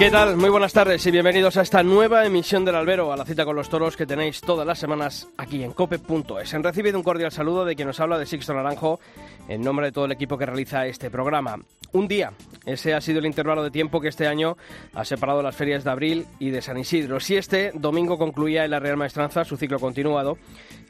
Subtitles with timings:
[0.00, 0.38] ¿Qué tal?
[0.38, 3.54] Muy buenas tardes y bienvenidos a esta nueva emisión del Albero, a la cita con
[3.54, 6.54] los toros que tenéis todas las semanas aquí en cope.es.
[6.54, 8.98] Han recibido un cordial saludo de quien nos habla de Sixto Naranjo
[9.46, 11.58] en nombre de todo el equipo que realiza este programa.
[11.92, 12.32] Un día,
[12.64, 14.56] ese ha sido el intervalo de tiempo que este año
[14.94, 17.18] ha separado las ferias de abril y de San Isidro.
[17.18, 20.38] Si este domingo concluía en la Real Maestranza su ciclo continuado,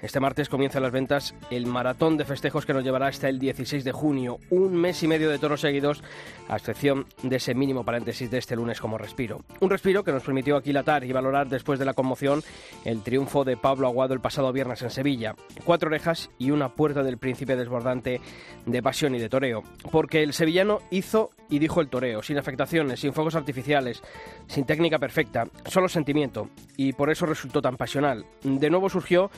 [0.02, 3.82] este martes comienzan las ventas el maratón de festejos que nos llevará hasta el 16
[3.82, 4.38] de junio.
[4.50, 6.02] Un mes y medio de toros seguidos,
[6.48, 9.40] a excepción de ese mínimo paréntesis de este lunes como respiro.
[9.60, 12.42] Un respiro que nos permitió aquilatar y valorar después de la conmoción
[12.84, 15.34] el triunfo de Pablo Aguado el pasado viernes en Sevilla.
[15.64, 18.20] Cuatro orejas y una puerta del príncipe desbordante
[18.66, 19.62] de pasión y de toreo.
[19.90, 24.02] Porque el sevillano hizo y dijo el toreo, sin afectaciones, sin fuegos artificiales,
[24.46, 26.48] sin técnica perfecta, solo sentimiento.
[26.76, 28.24] Y por eso resultó tan pasional.
[28.42, 29.30] De nuevo surgió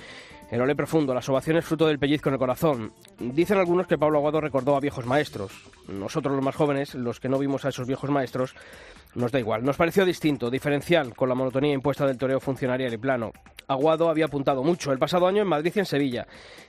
[0.53, 2.93] el ole profundo, las ovaciones fruto del pellizco en el corazón.
[3.19, 5.51] Dicen algunos que Pablo Aguado recordó a viejos maestros.
[5.89, 8.55] Nosotros los más jóvenes, los que no vimos a esos viejos maestros,
[9.15, 9.65] nos da igual.
[9.65, 13.33] Nos pareció distinto, diferencial, con la monotonía impuesta del toreo funcionarial y plano.
[13.69, 16.27] Aguado había apuntado mucho el pasado año en Madrid y en Sevilla,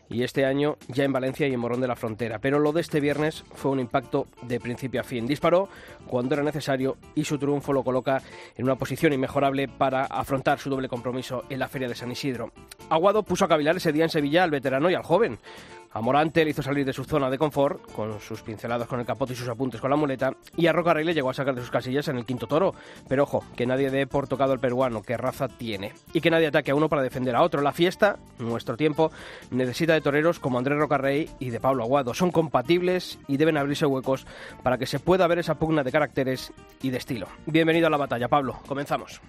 [0.09, 2.39] y este año ya en Valencia y en Morón de la Frontera.
[2.39, 5.25] Pero lo de este viernes fue un impacto de principio a fin.
[5.25, 5.69] Disparó
[6.05, 8.21] cuando era necesario y su triunfo lo coloca
[8.55, 12.51] en una posición inmejorable para afrontar su doble compromiso en la Feria de San Isidro.
[12.89, 15.39] Aguado puso a cavilar ese día en Sevilla al veterano y al joven.
[15.95, 19.05] A Morante le hizo salir de su zona de confort, con sus pinceladas con el
[19.05, 21.53] capote y sus apuntes con la muleta, y a Roca Rey le llegó a sacar
[21.53, 22.73] de sus casillas en el quinto toro.
[23.07, 25.93] Pero ojo, que nadie dé por tocado al peruano, que raza tiene.
[26.11, 27.61] Y que nadie ataque a uno para defender a otro.
[27.61, 29.11] La fiesta, nuestro tiempo,
[29.51, 32.15] necesita de toreros como Andrés Rocarrey y de Pablo Aguado.
[32.15, 34.25] Son compatibles y deben abrirse huecos
[34.63, 37.27] para que se pueda ver esa pugna de caracteres y de estilo.
[37.45, 38.59] Bienvenido a la batalla, Pablo.
[38.67, 39.21] Comenzamos.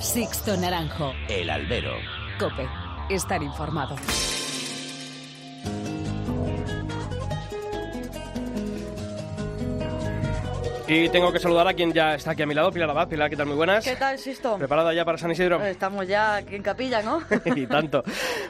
[0.00, 1.12] Sixto Naranjo.
[1.28, 1.94] El albero.
[2.38, 2.87] Cope.
[3.08, 3.96] Estar informado.
[10.90, 13.08] Y tengo que saludar a quien ya está aquí a mi lado, Pilar Abad.
[13.08, 13.44] Pilar, ¿qué tal?
[13.44, 13.84] Muy buenas.
[13.84, 14.56] ¿Qué tal, Sisto?
[14.56, 15.62] ¿Preparada ya para San Isidro?
[15.62, 17.20] Estamos ya aquí en capilla, ¿no?
[17.54, 18.02] y tanto.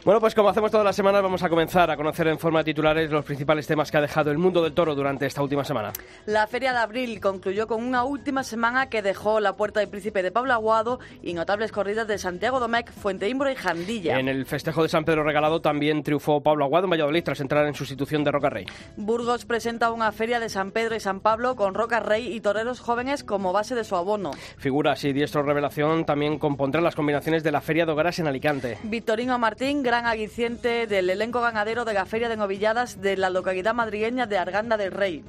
[0.04, 2.66] Bueno, pues como hacemos todas las semanas, vamos a comenzar a conocer en forma de
[2.66, 5.92] titulares los principales temas que ha dejado el mundo del toro durante esta última semana.
[6.26, 10.22] La Feria de Abril concluyó con una última semana que dejó la Puerta del Príncipe
[10.22, 14.16] de Pablo Aguado y notables corridas de Santiago Domecq, Fuente Imbro y Jandilla.
[14.16, 17.66] En el festejo de San Pedro Regalado también triunfó Pablo Aguado en Valladolid tras entrar
[17.66, 18.66] en sustitución de Roca Rey.
[18.96, 22.80] Burgos presenta una feria de San Pedro y San Pablo con Roca Rey y toreros
[22.80, 24.30] jóvenes como base de su abono.
[24.58, 28.78] Figuras y diestro revelación también compondrán las combinaciones de la Feria de Hogaras en Alicante.
[28.84, 33.74] Victorino Martín, gran aguiciente del elenco ganadero de la Feria de Novilladas de la localidad
[33.74, 35.24] madrileña de Arganda del Rey.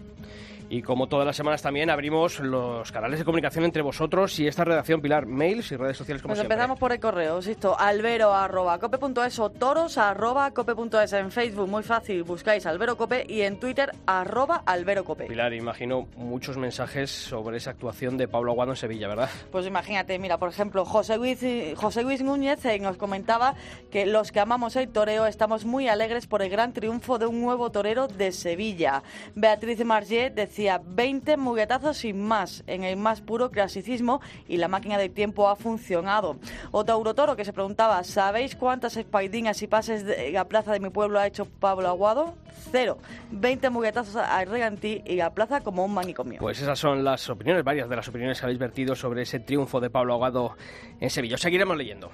[0.71, 4.63] Y como todas las semanas también abrimos los canales de comunicación entre vosotros y esta
[4.63, 6.53] redacción, Pilar, mails y redes sociales como siempre.
[6.53, 11.81] empezamos por el correo, insisto, albero arroba cope.es o toros arroba cope.es en Facebook, muy
[11.81, 15.25] fácil, buscáis albero cope y en Twitter arroba albero cope.
[15.25, 19.29] Pilar, imagino muchos mensajes sobre esa actuación de Pablo Aguado en Sevilla, ¿verdad?
[19.51, 21.43] Pues imagínate, mira, por ejemplo, José Luis,
[21.77, 23.55] José Luis Núñez eh, nos comentaba
[23.89, 27.41] que los que amamos el toreo estamos muy alegres por el gran triunfo de un
[27.41, 29.01] nuevo torero de Sevilla.
[29.33, 34.97] Beatriz Marget decía 20 muguetazos sin más, en el más puro clasicismo y la máquina
[34.97, 36.37] del tiempo ha funcionado.
[36.71, 40.89] Otauro Toro que se preguntaba, ¿sabéis cuántas espaidinas y pases de la plaza de mi
[40.89, 42.35] pueblo ha hecho Pablo Aguado?
[42.71, 42.97] Cero.
[43.31, 46.39] 20 muguetazos al regantí y la plaza como un manicomio.
[46.39, 49.79] Pues esas son las opiniones, varias de las opiniones que habéis vertido sobre ese triunfo
[49.79, 50.55] de Pablo Aguado
[50.99, 51.35] en Sevilla.
[51.35, 52.11] Os seguiremos leyendo.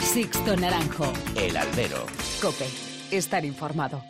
[0.00, 1.12] Sixto Naranjo.
[1.36, 2.04] El albero.
[2.42, 2.66] Cope.
[3.10, 4.02] Estar informado.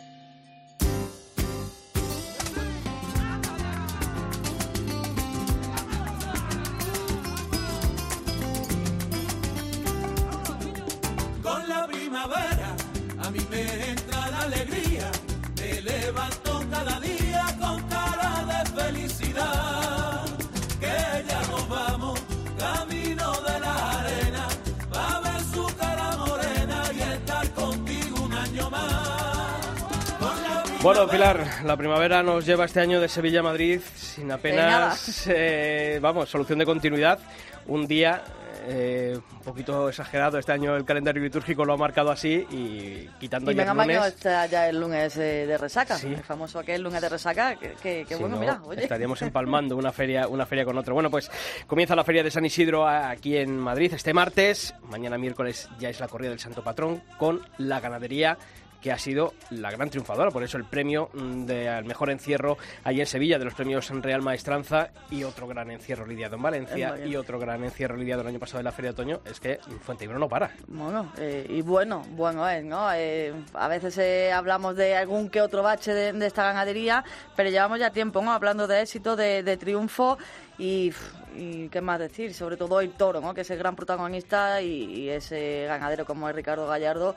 [30.83, 35.99] Bueno, Pilar, la primavera nos lleva este año de Sevilla a Madrid sin apenas, eh,
[36.01, 37.19] vamos, solución de continuidad.
[37.67, 38.23] Un día
[38.67, 40.39] eh, un poquito exagerado.
[40.39, 44.05] Este año el calendario litúrgico lo ha marcado así y quitando Y ya el lunes...
[44.07, 46.07] está ya el lunes eh, de resaca, Sí.
[46.07, 48.81] el famoso aquel lunes de resaca, que, que- que Si bueno, no, mira, oye.
[48.81, 50.93] estaríamos empalmando una feria, una feria con otra.
[50.95, 51.29] Bueno, pues
[51.67, 54.73] comienza la feria de San Isidro aquí en Madrid este martes.
[54.89, 58.35] Mañana miércoles ya es la corrida del Santo Patrón con la ganadería
[58.81, 62.57] que ha sido la gran triunfadora, por eso el premio mm, de al mejor encierro
[62.83, 66.75] ahí en Sevilla, de los premios Real Maestranza y otro gran encierro lidiado en Valencia
[66.75, 67.07] En Valencia.
[67.11, 69.59] y otro gran encierro lidiado el año pasado en la Feria de Otoño, es que
[69.81, 70.51] Fuenteibro no para.
[70.67, 72.91] Bueno, eh, y bueno, bueno es, ¿no?
[72.93, 77.03] Eh, a veces eh, hablamos de algún que otro bache de, de esta ganadería,
[77.35, 78.31] pero llevamos ya tiempo, ¿no?
[78.31, 80.17] Hablando de éxito, de, de triunfo
[80.57, 80.91] y,
[81.35, 83.33] y qué más decir, sobre todo el toro, ¿no?
[83.33, 87.15] Que es el gran protagonista y, y ese ganadero como es Ricardo Gallardo,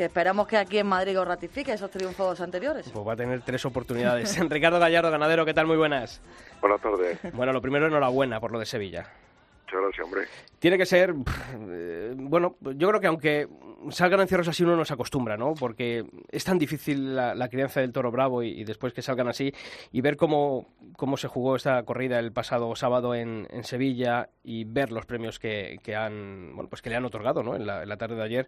[0.00, 2.88] que esperamos que aquí en Madrid os ratifique esos triunfos anteriores.
[2.88, 4.34] Pues va a tener tres oportunidades.
[4.48, 5.66] Ricardo Gallardo, ganadero, ¿qué tal?
[5.66, 6.22] Muy buenas.
[6.62, 7.18] Buenas tardes.
[7.34, 9.04] Bueno, lo primero, enhorabuena por lo de Sevilla.
[9.70, 10.22] Muchas gracias, hombre.
[10.58, 11.14] Tiene que ser,
[11.70, 13.48] eh, bueno, yo creo que aunque
[13.90, 15.54] salgan encierros así uno no se acostumbra, ¿no?
[15.54, 19.28] Porque es tan difícil la, la crianza del toro bravo y, y después que salgan
[19.28, 19.54] así
[19.92, 24.64] y ver cómo, cómo se jugó esta corrida el pasado sábado en, en Sevilla y
[24.64, 27.54] ver los premios que, que han, bueno, pues que le han otorgado, ¿no?
[27.54, 28.46] En la, en la tarde de ayer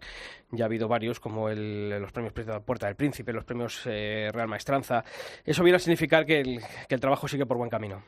[0.51, 2.33] ya ha habido varios como el, los premios
[2.65, 5.05] Puerta del Príncipe, los premios eh, Real Maestranza.
[5.45, 6.59] Eso viene a significar que el,
[6.89, 8.03] que el trabajo sigue por buen camino.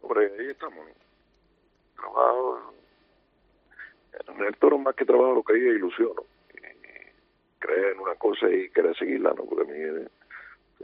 [0.00, 0.84] Hombre, ahí estamos.
[2.02, 2.72] Trabajo.
[4.28, 6.12] En el toro, más que trabajo, lo que hay es ilusión.
[6.16, 6.24] ¿no?
[7.58, 9.44] Creer en una cosa y querer seguirla, ¿no?
[9.44, 10.08] Porque a mí eh,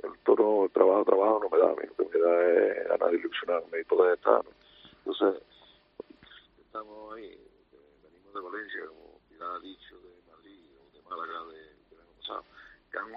[0.04, 1.70] el el trabajo, trabajo no me da.
[1.72, 4.42] A mí lo que me da es ganar de ilusionarme y poder estar.
[5.04, 5.42] Entonces,
[6.64, 7.32] estamos ahí.
[7.32, 11.58] eh, Venimos de Valencia, como Pilar ha dicho, de Madrid o de Málaga de,
[11.90, 12.44] del año pasado,
[12.92, 13.12] que han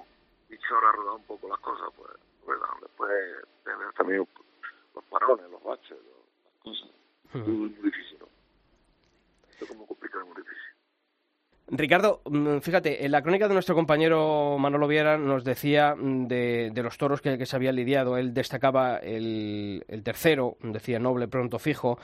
[0.50, 2.10] dicho ahora rodado un poco las cosas, pues,
[2.44, 3.12] pues después
[3.64, 4.28] tener también
[4.96, 6.90] los parones, los baches, los- las cosas.
[7.34, 8.28] Muy difícil, ¿no?
[9.60, 10.58] Es como complicado, muy difícil.
[11.74, 16.72] Ricardo, mm, fíjate, en la crónica de nuestro compañero Manolo Viera nos decía mm, de,
[16.74, 18.18] de los toros que, que se habían lidiado.
[18.18, 21.98] Él destacaba el, el tercero, decía noble pronto fijo,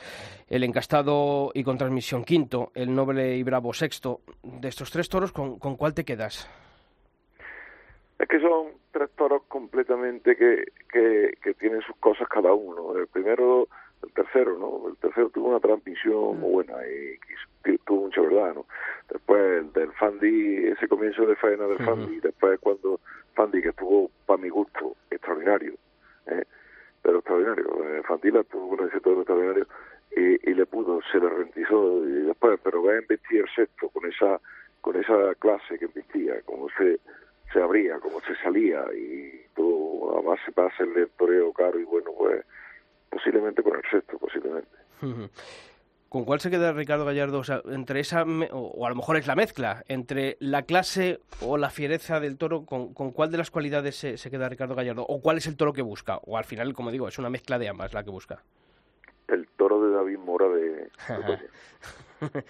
[0.47, 4.21] el encastado y con transmisión quinto, el noble y bravo sexto.
[4.41, 6.49] De estos tres toros, ¿con, con cuál te quedas?
[8.19, 12.97] Es que son tres toros completamente que, que, que tienen sus cosas cada uno.
[12.97, 13.67] El primero,
[14.03, 14.89] el tercero, ¿no?
[14.89, 18.65] El tercero tuvo una transmisión muy buena y, y tuvo mucha verdad, ¿no?
[19.09, 22.99] Después el del Fandi, ese comienzo de faena del Fandi, después cuando
[23.33, 25.73] Fandi, que estuvo, para mi gusto, extraordinario,
[26.27, 26.43] ¿eh?
[27.01, 27.65] pero extraordinario.
[27.85, 29.67] Eh, Fandi la tuvo ese toro extraordinario
[30.15, 33.89] y, y le pudo, se le rentizó y después, pero va a investir el sexto
[33.89, 34.39] con esa
[34.81, 36.99] con esa clase que embestía, como se
[37.51, 41.83] se abría, como se salía y todo, además va a hacerle el toreo caro y
[41.83, 42.45] bueno, pues
[43.09, 44.69] posiblemente con el sexto, posiblemente.
[46.09, 47.39] ¿Con cuál se queda Ricardo Gallardo?
[47.39, 51.57] O sea, entre esa, o, a lo mejor es la mezcla, entre la clase o
[51.57, 55.05] la fiereza del toro, ¿con, con cuál de las cualidades se, se queda Ricardo Gallardo?
[55.05, 56.17] ¿O cuál es el toro que busca?
[56.25, 58.41] O al final, como digo, es una mezcla de ambas la que busca.
[59.27, 60.89] El toro de David Mora de.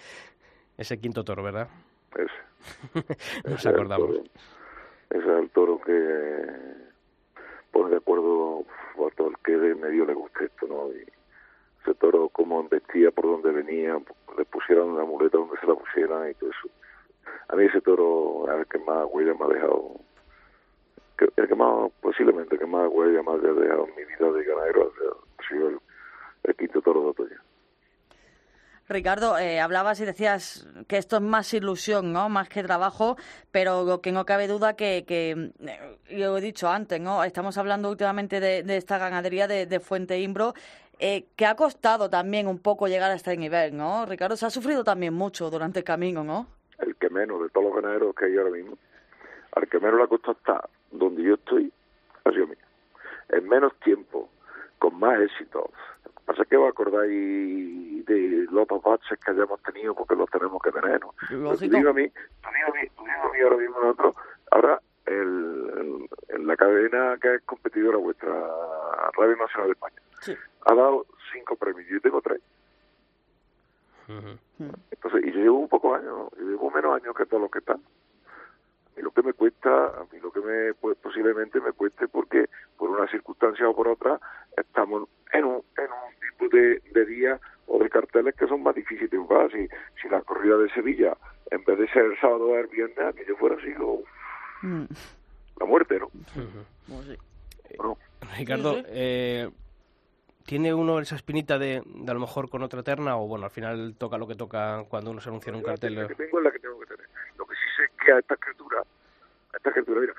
[0.78, 1.68] Ese quinto toro, ¿verdad?
[2.14, 3.04] Ese.
[3.44, 4.20] Nos Ese acordamos.
[5.10, 6.87] Ese es el toro que
[7.72, 8.64] pone de acuerdo
[8.96, 10.90] a todo el que de medio le guste esto, ¿no?
[10.92, 11.04] Y
[11.82, 13.98] ese toro, como embestía, por donde venía,
[14.36, 16.68] le pusieron una muleta donde se la pusieran y todo eso.
[17.48, 19.92] A mí ese toro el que más huella me ha dejado,
[21.36, 24.44] el que más, posiblemente el que más huella me ha dejado en mi vida de
[24.44, 24.92] ganadero
[25.38, 25.78] ha sido el,
[26.44, 27.47] el quinto toro de otoño.
[28.88, 32.28] Ricardo, eh, hablabas y decías que esto es más ilusión, ¿no?
[32.28, 33.16] Más que trabajo,
[33.50, 37.22] pero que no cabe duda que, que eh, yo he dicho antes, ¿no?
[37.24, 40.54] Estamos hablando últimamente de, de esta ganadería de, Fuente Imbro,
[40.98, 44.06] eh, que ha costado también un poco llegar a este nivel, ¿no?
[44.06, 46.46] Ricardo, se ha sufrido también mucho durante el camino, ¿no?
[46.78, 48.78] el que menos de todos los ganaderos que hay ahora mismo,
[49.52, 51.72] al que menos le ha costado estar donde yo estoy,
[52.24, 52.56] ha sido mío.
[53.30, 54.28] En menos tiempo,
[54.78, 55.70] con más éxito.
[56.28, 60.70] Pasa que os acordáis de los otros baches que hayamos tenido porque los tenemos que
[60.70, 61.14] tener, ¿no?
[61.26, 64.14] Tú digo a mí, tú digo a mí, tú digo a mí ahora mismo nosotros,
[64.50, 66.06] ahora el,
[66.46, 68.28] la cadena que es competidora vuestra,
[69.16, 70.34] Radio Nacional de España, Sí.
[70.66, 72.42] ha dado cinco premios, yo tengo tres.
[74.90, 77.60] Entonces, y yo llevo un poco años, yo llevo menos años que todos los que
[77.60, 77.76] están.
[77.78, 82.06] A mí lo que me cuesta, a mí lo que me pues, posiblemente me cueste
[82.06, 84.20] porque por una circunstancia o por otra
[84.56, 85.57] estamos en un,
[86.48, 89.50] de, de día o de carteles que son más difíciles de jugar.
[89.52, 89.68] Si,
[90.00, 91.16] si la corrida de Sevilla,
[91.50, 94.02] en vez de ser el sábado o el viernes, aquello fuera sido
[94.62, 94.84] Mm,
[95.60, 96.08] la muerte, ¿no?
[96.88, 97.16] pues sí.
[97.76, 97.96] Bueno,
[98.36, 99.48] Ricardo, eh,
[100.44, 103.50] ¿tiene uno esa espinita de, de a lo mejor con otra terna o bueno, al
[103.52, 106.08] final toca lo que toca cuando uno se anuncia en un La cartel?
[106.08, 107.06] que tengo es la que tengo que tener.
[107.36, 108.80] Lo que sí sé es que a esta criatura,
[109.52, 110.14] a esta criatura, mira,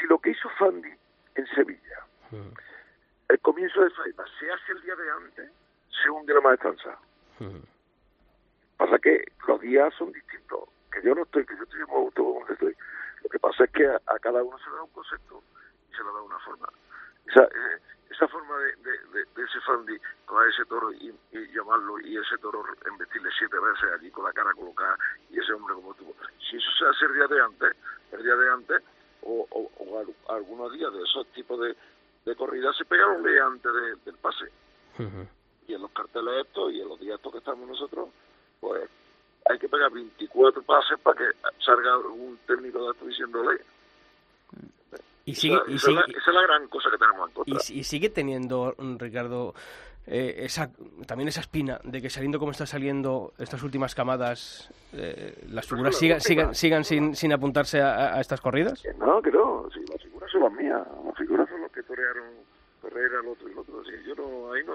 [0.00, 0.90] si lo que hizo Fandi
[1.36, 2.06] en Sevilla,
[3.28, 5.50] el comienzo de faena, se hace el día de antes,
[6.02, 6.98] se hunde la maestranza.
[7.40, 7.62] ujú.
[8.76, 10.68] Pasa que los días son distintos.
[10.92, 12.76] Que yo no estoy, que yo estoy muy gusto donde estoy.
[13.22, 15.42] Lo que pasa es que a, a cada uno se le da un concepto
[15.90, 16.68] y se le da una forma.
[17.26, 21.46] Esa, eh, esa forma de, de, de, de ese Fandi coger ese toro y, y
[21.54, 24.96] llamarlo y ese toro embestirle siete veces allí con la cara colocada
[25.30, 26.14] y ese hombre como tú.
[26.48, 27.72] Si eso se hace el día de antes,
[28.12, 28.82] el día de antes,
[29.22, 33.44] o, o, o al- algunos días de esos tipos de, corridas se pegan un día
[33.44, 34.46] antes de- del pase.
[35.66, 38.08] Y en los carteles estos y en los días estos que estamos nosotros,
[38.60, 38.88] pues
[39.48, 41.24] hay que pegar 24 pases para que
[41.64, 43.60] salga un técnico de esto diciéndole.
[45.24, 47.28] Y sigue, esa, y esa es la, sigue, esa es la gran cosa que tenemos
[47.28, 47.74] en y, contra.
[47.74, 49.54] y sigue teniendo, Ricardo,
[50.06, 50.70] eh, esa,
[51.04, 55.94] también esa espina de que saliendo como está saliendo estas últimas camadas, eh, las figuras
[55.94, 58.80] la sigan, sigan, sigan sin, sin apuntarse a, a estas corridas.
[58.82, 61.82] Que no, que no, si las figuras son las mías, las figuras son los que
[61.82, 62.24] torearon
[62.88, 63.80] Ferreira, el otro y el otro.
[63.80, 64.74] Así, yo no, ahí no,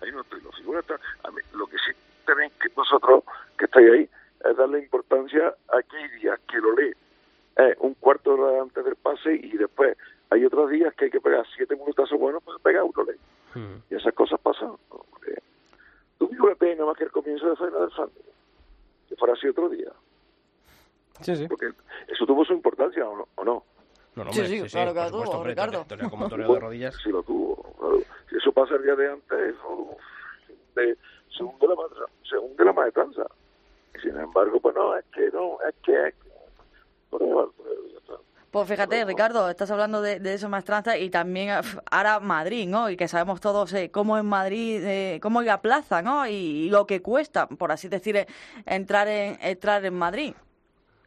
[0.00, 0.40] ahí no estoy.
[0.56, 1.92] Figuras están, a mí, lo que sí
[2.26, 3.24] tenéis que vosotros
[3.58, 4.10] que estáis ahí
[4.44, 6.92] es darle importancia a que hay días que lo lee
[7.56, 9.96] eh, un cuarto de hora antes del pase y después
[10.30, 13.16] hay otros días que hay que pegar siete minutazos buenos para pegar uno ley.
[13.50, 13.82] Ujú.
[13.90, 14.68] Y esas cosas pasan.
[14.68, 14.78] ¿no?
[14.88, 15.34] Porque
[16.18, 18.08] tú figúrate nada más que el comienzo de faena del fan,
[19.08, 19.92] que fuera así otro día.
[21.20, 21.46] Sí, sí.
[21.46, 21.70] Porque
[22.08, 23.28] eso tuvo su importancia, ¿o no?
[23.36, 23.64] ¿O no?
[24.14, 25.84] No, no, Sí, sí, claro que por lo tuvo, hombre, Ricardo.
[25.88, 26.94] toreo- como toreo de rodillas.
[27.02, 27.56] Sí lo tuvo.
[27.78, 27.98] claro.
[28.28, 29.96] Si eso pasa el día de antes, eso,
[30.76, 30.96] de-
[31.36, 33.22] se hunde la, maestra- se hunde la maestranza.
[34.02, 36.14] Sin embargo, pues no, es que no, es que es
[37.96, 38.14] está.
[38.50, 42.90] Pues fíjate, Ricardo, estás hablando de, de eso maestranza y también eh, ahora Madrid, ¿no?
[42.90, 46.26] Y que sabemos todos eh, cómo es Madrid, eh, cómo es la plaza, ¿no?
[46.26, 46.32] Y,
[46.66, 48.26] y lo que cuesta, por así decir,
[48.66, 50.34] entrar en entrar en Madrid.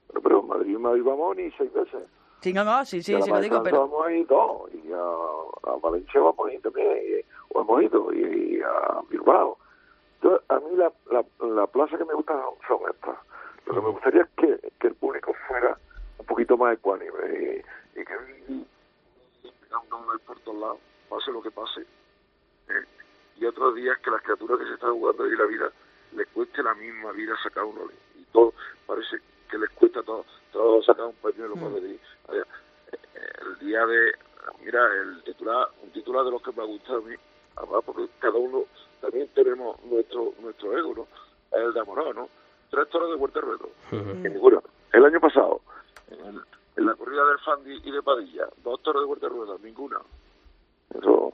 [0.08, 2.02] Pero, pero en Madrid, en Madrid vamos ni seis veces.
[2.46, 3.90] Sí, no, no, sí, sí, sí lo digo, pero...
[4.08, 8.62] Ir dos, y a, a Valencia a ir también, y- o hemos ido, y, y
[8.62, 9.58] a Bilbao.
[10.22, 13.18] Yo, a mí la, la, la plaza que me gusta son estas.
[13.66, 15.76] Lo que me gustaría es que, que el público fuera
[16.20, 17.64] un poquito más ecuánime
[17.96, 18.14] y, y que
[18.48, 18.68] y,
[19.62, 20.78] pegándole por todos lados,
[21.10, 21.82] pase lo que pase.
[21.82, 22.86] ¿eh?
[23.38, 25.72] Y otros días que las criaturas que se están jugando ahí la vida
[26.12, 27.82] les cueste la misma vida sacar uno
[28.16, 28.54] y todo
[28.86, 29.18] parece
[29.50, 30.26] que les cuesta todo,
[30.56, 32.44] todo sacar un pañuelo para venir allá.
[32.92, 32.98] Eh,
[33.42, 34.12] el día de
[34.64, 37.14] mira el titular un titular de los que me gusta a mí
[37.58, 38.64] además porque cada uno
[39.02, 41.08] también tenemos nuestro nuestro ego no
[41.60, 42.30] el de Amorado no
[42.72, 44.22] tres toros de Ujú.
[44.24, 44.64] que ninguno.
[44.94, 45.62] El año pasado
[46.10, 46.42] en, el-
[46.78, 50.00] en la corrida del Fandi y de Padilla dos toros de Huerta Ruedo ninguna
[50.98, 51.34] eso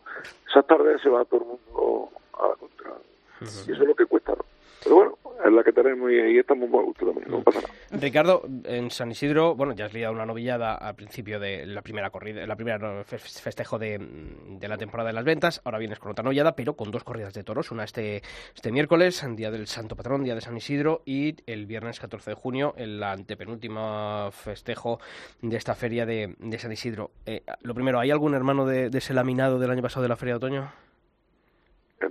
[0.50, 2.10] esas tardes se va todo el mundo
[2.40, 2.94] a la contra
[3.42, 4.46] y eso es lo que cuesta ¿no?
[4.84, 7.44] Pero bueno es la que tenemos y ahí estamos muy a gusto también
[7.92, 12.10] Ricardo, en San Isidro, bueno, ya has liado una novillada al principio de la primera
[12.10, 15.62] corrida, la primera festejo de, de la temporada de las ventas.
[15.66, 17.70] Ahora vienes con otra novillada, pero con dos corridas de toros.
[17.72, 18.22] Una este,
[18.56, 22.36] este miércoles, día del Santo Patrón, día de San Isidro, y el viernes 14 de
[22.36, 25.00] junio, el antepenúltimo festejo
[25.42, 27.12] de esta feria de, de San Isidro.
[27.26, 30.16] Eh, lo primero, ¿hay algún hermano de, de ese laminado del año pasado de la
[30.16, 30.72] feria de otoño?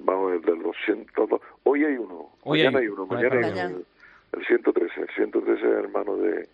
[0.00, 3.74] Vamos desde los 102 hoy hay uno Hoy mañana hay- hay uno mañana hay mañana.
[3.76, 3.84] uno
[4.32, 6.48] el 113 el 113 es hermano de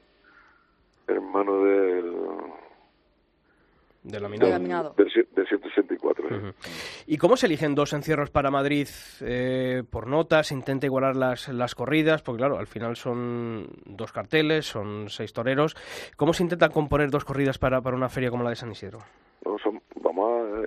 [1.08, 2.12] hermano del
[4.02, 4.94] Del Del laminado.
[4.96, 6.38] del, cien- del 164 ¿eh?
[6.38, 6.52] Ujú.
[7.08, 8.86] ¿Y cómo se eligen dos encierros para Madrid
[9.20, 10.46] eh, por notas?
[10.48, 12.22] ¿Se intenta igualar las, las corridas?
[12.22, 15.74] Porque claro, al final son dos carteles, son seis toreros.
[16.16, 19.00] ¿Cómo se intentan componer dos corridas para, para una feria como la de San Isidro?
[19.44, 19.82] No, son-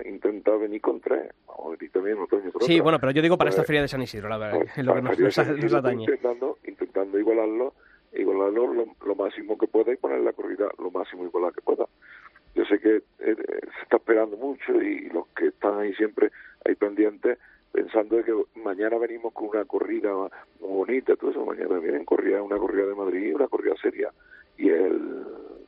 [0.00, 2.18] vamos a intentar venir con tres vamos a venir también
[2.60, 4.70] Sí, bueno, pero yo digo para esta Pues, feria de San Isidro, la verdad, pues,
[4.78, 6.04] es lo que nos, nos, atañe.
[6.04, 7.74] intentando intentando igualarlo
[8.12, 11.86] igualarlo lo, lo máximo que pueda y poner la corrida lo máximo igual que pueda.
[12.54, 16.30] Yo sé que eh, eh, se está esperando mucho y los que están ahí siempre
[16.64, 17.38] ahí pendientes
[17.70, 20.12] pensando de que mañana venimos con una corrida
[20.60, 24.10] muy bonita todo eso mañana vienen corrida una corrida de Madrid una corrida seria.
[24.56, 25.24] Y el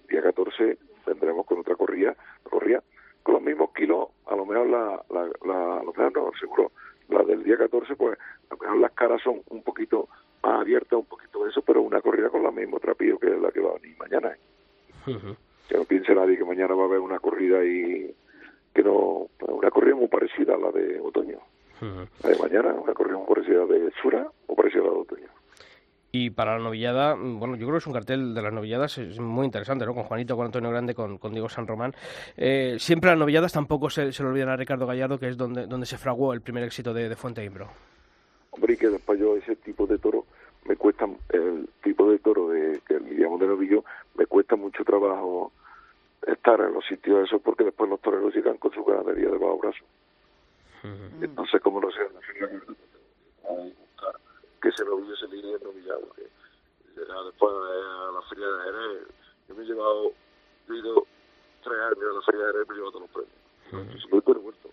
[0.08, 2.82] día 14 vendremos con otra corrida corrida
[3.22, 6.72] con los mismos kilos a lo mejor la, la, la a lo mejor no seguro
[7.08, 10.08] la del día 14 pues a lo mejor las caras son un poquito
[10.42, 13.40] más abiertas un poquito de eso pero una corrida con la mismo trapillo que es
[13.40, 14.36] la que va a venir mañana.
[15.06, 15.36] Ujú.
[15.68, 18.14] que no piense nadie que mañana va a haber una corrida y
[18.72, 21.38] que no una corrida muy parecida a la de otoño
[21.80, 25.28] la de mañana una corrida muy parecida de Sura o parecida a la de otoño
[26.14, 28.98] Y para la novillada, mm, bueno, yo creo que es un cartel de las novilladas
[28.98, 29.94] es muy interesante, ¿no?
[29.94, 31.94] Con Juanito, con Antonio Grande, con, con Diego San Román.
[32.36, 35.66] Eh, siempre las novilladas tampoco se, se le olvidan a Ricardo Gallardo, que es donde,
[35.66, 37.68] donde se fraguó el primer éxito de, de Fuente Imbro.
[38.50, 40.26] Hombre, y que después yo ese tipo de toro
[40.66, 43.82] me cuesta, el tipo de toro de, que lidiamos de novillo,
[44.14, 45.50] me cuesta mucho trabajo
[46.26, 49.58] estar en los sitios esos porque después los toreros llegan con su ganadería de bajo
[49.58, 49.84] brazo.
[51.22, 52.00] Entonces, como no sé,
[54.68, 56.08] en la feria a buscar que ese se lidie en novillado.
[56.14, 56.30] Que
[56.96, 59.08] llega después a la feria de Jerez,
[59.48, 60.12] yo me he llevado,
[60.68, 61.06] he ido
[61.62, 63.42] tres años a la feria de Jerez y me he llevado todos los premios.
[63.72, 64.34] Uh -huh.
[64.34, 64.68] me muerto.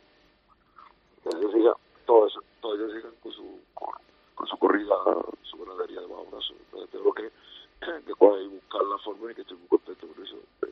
[1.26, 1.74] Ellos llegan,
[2.06, 3.90] todos, todos ellos llegan con su, con,
[4.36, 4.96] con su corrida,
[5.44, 6.54] su ganadería de bajo brazo.
[6.54, 7.32] Entonces, tengo que,
[8.06, 10.38] que coger y buscar la forma y que estoy muy contento con eso.
[10.62, 10.68] De,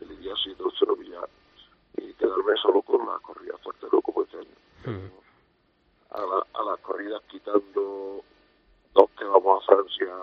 [0.00, 1.28] de lidiar así, de los novillar
[1.96, 5.10] y quedarme solo con la corrida fuerte loco por este año.
[6.10, 8.22] A, la, a las corridas quitando
[8.92, 10.14] dos que vamos a Francia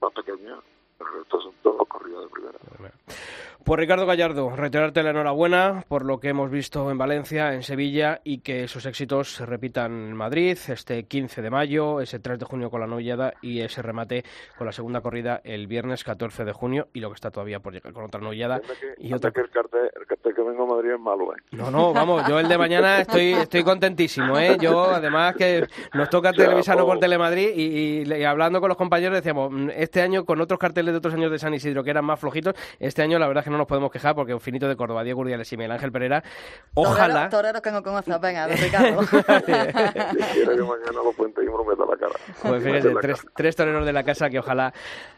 [0.00, 0.58] más pequeñas,
[0.98, 2.58] el resto son todas corridas de primera.
[3.70, 8.20] Pues Ricardo Gallardo, reiterarte la enhorabuena por lo que hemos visto en Valencia, en Sevilla
[8.24, 12.46] y que esos éxitos se repitan en Madrid este 15 de mayo, ese 3 de
[12.46, 14.24] junio con la novillada y ese remate
[14.58, 17.72] con la segunda corrida el viernes 14 de junio y lo que está todavía por
[17.72, 18.60] llegar con otra novillada
[18.98, 19.89] y otra que el cartel, el cartel
[20.42, 21.40] que vengo a Madrid es malo, ¿eh?
[21.52, 24.56] No, no, vamos, yo el de mañana estoy estoy contentísimo, ¿eh?
[24.60, 29.14] Yo además que nos toca televisarlo por Telemadrid y, y, y hablando con los compañeros
[29.14, 32.18] decíamos, este año con otros carteles de otros años de San Isidro que eran más
[32.18, 34.76] flojitos, este año la verdad es que no nos podemos quejar porque un finito de
[34.76, 36.22] Córdoba, Diego Urdiales y Miguel Ángel Pereira,
[36.74, 37.28] ojalá...
[37.28, 39.00] Toreros que no conozco, venga, Ricardo.
[39.06, 42.14] Quiero que mañana lo puente y me lo meta la cara.
[42.42, 44.72] Pues fíjate, tres, tres, toreros de la casa que ojalá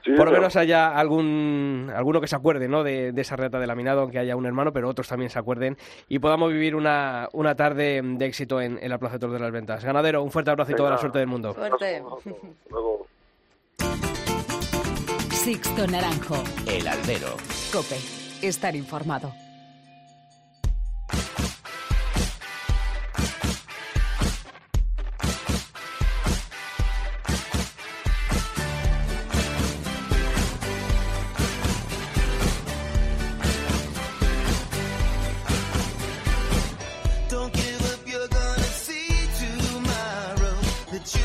[0.04, 2.82] sí, por lo menos haya algún alguno que se acuerde ¿no?
[2.82, 5.76] de, de esa reta de laminado, aunque haya un hermano, pero otros también se acuerden
[6.08, 9.40] y podamos vivir una, una tarde de éxito en, en la Plaza de Toros de
[9.40, 9.84] las Ventas.
[9.84, 11.52] Ganadero, un fuerte abrazo y toda la suerte del mundo.
[11.52, 12.02] Suerte.
[12.70, 13.06] Luego.
[15.30, 16.42] Sixto Naranjo.
[16.66, 17.36] El albero.
[17.72, 17.98] Cope.
[18.40, 19.32] Estar informado.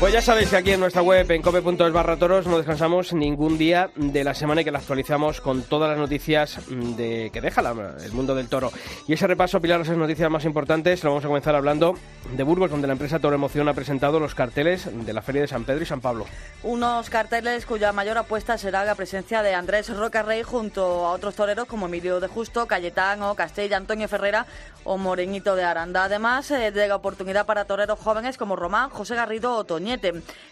[0.00, 3.58] Pues ya sabéis que aquí en nuestra web, en cope.es barra toros, no descansamos ningún
[3.58, 7.62] día de la semana y que la actualizamos con todas las noticias de que deja
[8.04, 8.70] el mundo del toro.
[9.08, 11.94] Y ese repaso, Pilar, esas noticias más importantes, lo vamos a comenzar hablando
[12.32, 15.48] de Burgos, donde la empresa Toro Emoción ha presentado los carteles de la Feria de
[15.48, 16.26] San Pedro y San Pablo.
[16.62, 21.66] Unos carteles cuya mayor apuesta será la presencia de Andrés Rocarrey junto a otros toreros
[21.66, 24.46] como Emilio de Justo, Cayetano, Castella, Antonio Ferrera
[24.84, 26.04] o Moreñito de Aranda.
[26.04, 29.64] Además, eh, de la oportunidad para toreros jóvenes como Román, José Garrido o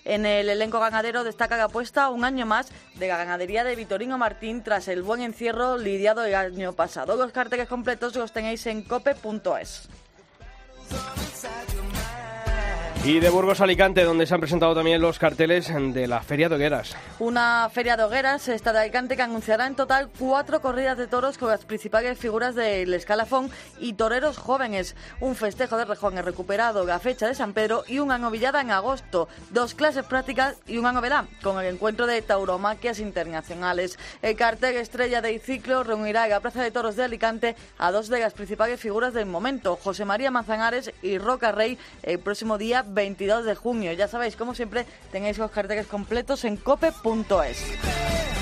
[0.05, 4.18] En el elenco ganadero destaca la apuesta un año más de la ganadería de Vitorino
[4.18, 7.16] Martín tras el buen encierro lidiado el año pasado.
[7.16, 9.88] Los carteles completos los tenéis en cope.es.
[13.07, 16.57] Y de Burgos Alicante, donde se han presentado también los carteles de la Feria de
[16.57, 16.97] Hogueras.
[17.21, 21.38] Una Feria de Hogueras, esta de Alicante, que anunciará en total cuatro corridas de toros
[21.38, 24.97] con las principales figuras del escalafón y toreros jóvenes.
[25.21, 29.29] Un festejo de rejones recuperado, la fecha de San Pedro y una novillada en agosto.
[29.51, 34.01] Dos clases prácticas y una novedad, con el encuentro de tauromaquias internacionales.
[34.21, 38.09] El cartel estrella del ciclo reunirá en la Plaza de Toros de Alicante a dos
[38.09, 42.85] de las principales figuras del momento, José María Manzanares y Roca Rey, el próximo día
[42.96, 43.92] 22 de junio.
[43.92, 48.36] Ya sabéis, como siempre, tenéis los carteles completos en cope.es.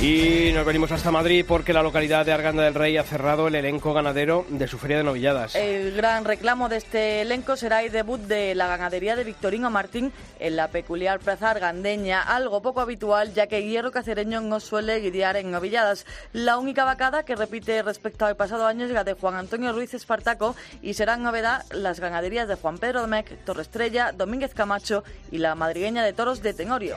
[0.00, 3.56] Y nos venimos hasta Madrid porque la localidad de Arganda del Rey ha cerrado el
[3.56, 5.56] elenco ganadero de su feria de novilladas.
[5.56, 10.12] El gran reclamo de este elenco será el debut de la ganadería de Victorino Martín
[10.38, 15.36] en la peculiar plaza argandeña, algo poco habitual ya que Hierro Cacereño no suele lidiar
[15.36, 16.06] en novilladas.
[16.32, 19.94] La única vacada que repite respecto al pasado año es la de Juan Antonio Ruiz
[19.94, 25.56] Espartaco y serán novedad las ganaderías de Juan Pedro Domecq, Torrestrella, Domínguez Camacho y la
[25.56, 26.96] madrigueña de toros de Tenorio.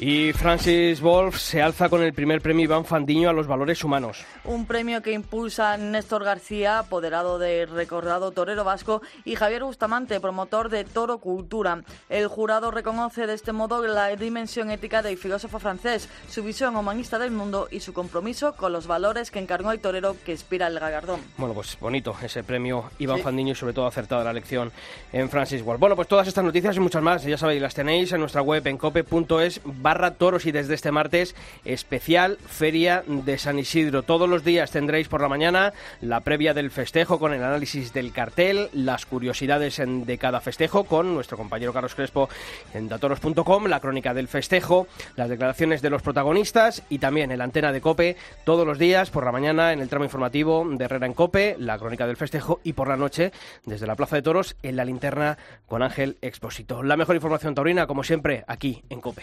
[0.00, 4.24] Y Francis Wolf se alza con el primer premio Iván Fandiño a los valores humanos.
[4.44, 10.68] Un premio que impulsa Néstor García, apoderado del recordado torero vasco, y Javier Bustamante, promotor
[10.68, 11.82] de Toro Cultura.
[12.08, 17.18] El jurado reconoce de este modo la dimensión ética del filósofo francés, su visión humanista
[17.18, 20.78] del mundo y su compromiso con los valores que encarnó el torero que inspira el
[20.78, 21.20] galardón.
[21.36, 23.22] Bueno, pues bonito ese premio Iván sí.
[23.24, 24.70] Fandiño y sobre todo acertada la elección
[25.12, 25.80] en Francis Wolf.
[25.80, 28.64] Bueno, pues todas estas noticias y muchas más, ya sabéis, las tenéis en nuestra web
[28.68, 34.02] en cope.es barra toros y desde este martes especial Feria de San Isidro.
[34.02, 35.72] Todos los días tendréis por la mañana
[36.02, 41.14] la previa del festejo con el análisis del cartel, las curiosidades de cada festejo con
[41.14, 42.28] nuestro compañero Carlos Crespo
[42.74, 47.44] en datoros.com, la crónica del festejo, las declaraciones de los protagonistas y también en la
[47.44, 51.06] antena de Cope todos los días por la mañana en el tramo informativo de Herrera
[51.06, 53.32] en Cope, la crónica del festejo y por la noche
[53.64, 56.82] desde la Plaza de Toros en la linterna con Ángel Expósito.
[56.82, 59.22] La mejor información taurina, como siempre, aquí en Cope.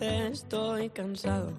[0.00, 1.52] Estoy cansado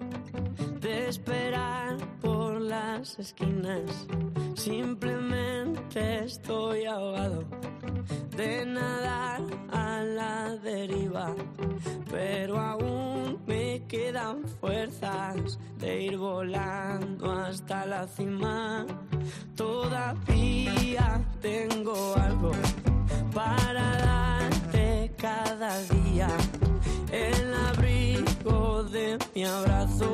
[0.79, 4.07] de esperar por las esquinas.
[4.55, 7.43] Simplemente estoy ahogado
[8.35, 11.33] de nadar a la deriva.
[12.11, 18.85] Pero aún me quedan fuerzas de ir volando hasta la cima.
[19.55, 22.51] Todavía tengo algo
[23.33, 26.29] para darte cada día.
[27.11, 27.53] El
[28.91, 30.11] de mi abrazo,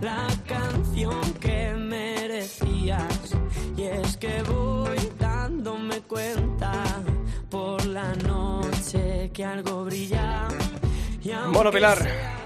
[0.00, 3.36] la canción que merecías.
[3.76, 6.72] Y es que voy dándome cuenta
[7.50, 10.48] por la noche que algo brilla.
[11.22, 12.37] Y Bueno, Pilar.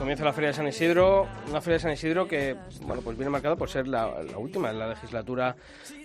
[0.00, 3.28] Comienza la Feria de San Isidro, una Feria de San Isidro que, bueno, pues viene
[3.28, 4.06] marcada por ser la,
[4.38, 5.54] última en la legislatura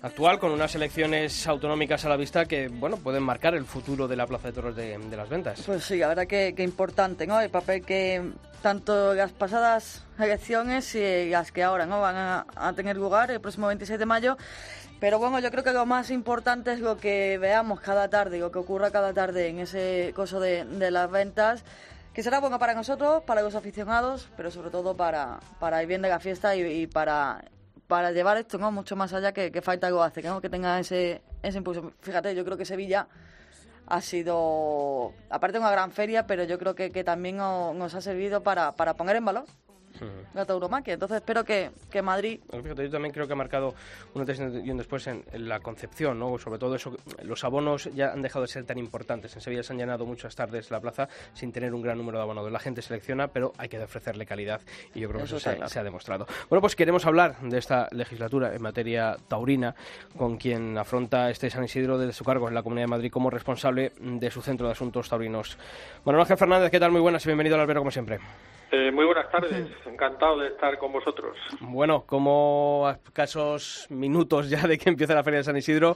[0.02, 4.18] actual, con unas elecciones autonómicas a la vista que, bueno, pueden marcar el futuro de
[4.18, 5.64] la Plaza de Toros de, las Ventas.
[5.66, 7.40] Pues sí, la verdad que importante, ¿no?
[7.40, 8.22] El papel que
[8.62, 12.02] tanto las pasadas elecciones y las que ahora, ¿no?
[12.02, 14.38] Van a, a tener lugar el próximo 26 de mayo.
[15.00, 18.52] Pero bueno, yo creo que lo más importante es lo que veamos cada tarde, lo
[18.52, 21.64] que ocurra cada tarde en ese coso de, de las ventas,
[22.16, 26.02] que será bueno para nosotros, para los aficionados, pero sobre todo para, para el bien
[26.02, 27.44] de la fiesta y, para,
[27.88, 28.72] para llevar esto ¿no?
[28.72, 30.40] mucho más allá que, que falta algo hace, ¿no?
[30.40, 31.92] que tenga ese, ese impulso.
[32.00, 33.08] Fíjate, yo creo que Sevilla
[33.88, 37.94] ha sido, aparte de una gran feria, pero yo creo que, que también no- nos
[37.96, 39.46] ha servido para, para poner en valor
[40.34, 40.94] la tauromaquia.
[40.94, 43.74] Entonces espero que, que Madrid Bueno, Fíjate, yo también creo que ha marcado
[44.14, 46.38] un antes y un después en, en la concepción, ¿no?
[46.38, 49.36] Sobre todo eso, los abonos ya han dejado de ser tan importantes.
[49.36, 52.24] En Sevilla se han llenado muchas tardes la plaza sin tener un gran número de
[52.24, 52.52] abonados.
[52.52, 54.62] La gente selecciona, pero hay que ofrecerle calidad
[54.94, 55.70] y yo creo que Eso se, claro.
[55.70, 56.28] se ha demostrado.
[56.50, 59.76] Bueno, pues queremos hablar de esta legislatura en materia taurina
[60.18, 63.30] con quien afronta este San Isidro de su cargo en la Comunidad de Madrid como
[63.30, 65.58] responsable de su centro de asuntos taurinos.
[66.04, 66.92] Bueno, Ángel Fernández, ¿qué tal?
[66.92, 68.20] Muy buenas y bienvenido al albero como siempre.
[68.72, 71.38] Eh, muy buenas tardes, encantado de estar con vosotros.
[71.62, 75.96] Bueno, como a escasos minutos ya de que empiece la Feria de San Isidro,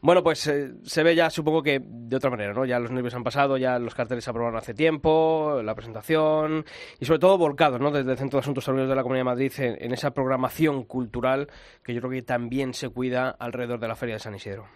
[0.00, 2.64] bueno, pues eh, se ve ya, supongo que de otra manera, ¿no?
[2.64, 6.64] Ya los nervios han pasado, ya los carteles se aprobaron hace tiempo, la presentación
[6.98, 7.90] y sobre todo volcados, ¿no?
[7.90, 10.84] Desde el Centro de Asuntos Taurinos de la Comunidad de Madrid en, en esa programación
[10.84, 11.48] cultural
[11.84, 14.66] que yo creo que también se cuida alrededor de la Feria de San Isidro.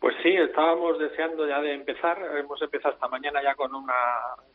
[0.00, 2.18] Pues sí, estábamos deseando ya de empezar.
[2.38, 3.94] Hemos empezado esta mañana ya con una,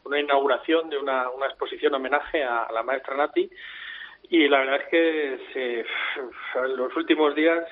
[0.06, 3.50] una inauguración de una, una exposición homenaje a, la maestra Nati.
[4.30, 5.80] Y la verdad es que se,
[6.60, 7.68] en los últimos días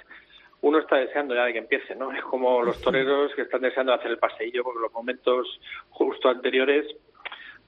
[0.60, 2.12] uno está deseando ya de que empiece, ¿no?
[2.12, 6.86] Es como los toreros que están deseando hacer el paseillo porque los momentos justo anteriores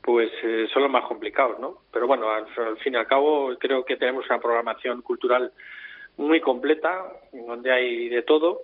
[0.02, 1.78] pues eh, son los más complicados, ¿no?
[1.94, 5.54] Pero bueno, al, al fin y al cabo creo que tenemos una programación cultural
[6.18, 8.62] muy completa, donde hay de todo,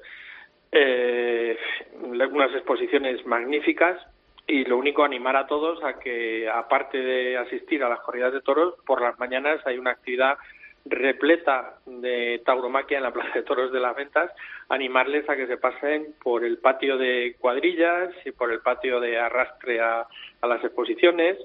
[0.72, 1.58] eh,
[2.02, 4.00] unas exposiciones magníficas
[4.48, 8.42] y lo único animar a todos a que aparte de asistir a las corridas de
[8.42, 10.38] toros, por las mañanas hay una actividad
[10.86, 14.32] repleta de tauromaquia en la Plaza de Toros de las Ventas,
[14.70, 19.20] animarles a que se pasen por el patio de cuadrillas y por el patio de
[19.20, 20.08] arrastre a,
[20.42, 21.38] a las exposiciones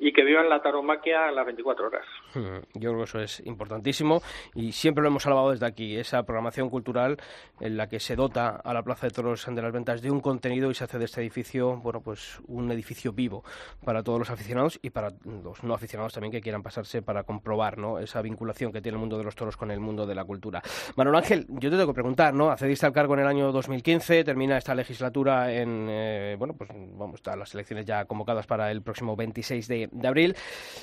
[0.00, 2.06] y que vivan la tauromaquia a las 24 horas.
[2.34, 4.22] Mm, Yo creo que eso es importantísimo
[4.54, 7.16] y siempre lo hemos alabado desde aquí, esa programación cultural
[7.60, 10.20] en la que se dota a la Plaza de Toros de las Ventas de un
[10.20, 13.42] contenido y se hace de este edificio, bueno, pues un edificio vivo
[13.84, 17.76] para todos los aficionados y para los no aficionados también que quieran pasarse para comprobar,
[17.76, 17.98] ¿no?
[17.98, 20.62] Esa vinculación que tiene el mundo de los toros con el mundo de la cultura.
[20.96, 22.50] Manuel Ángel, yo te tengo que preguntar, ¿no?
[22.68, 27.14] Accediste al cargo en el año 2015, termina esta legislatura en, eh, bueno, pues vamos,
[27.14, 30.36] están las elecciones ya convocadas para el próximo 26 de, de abril.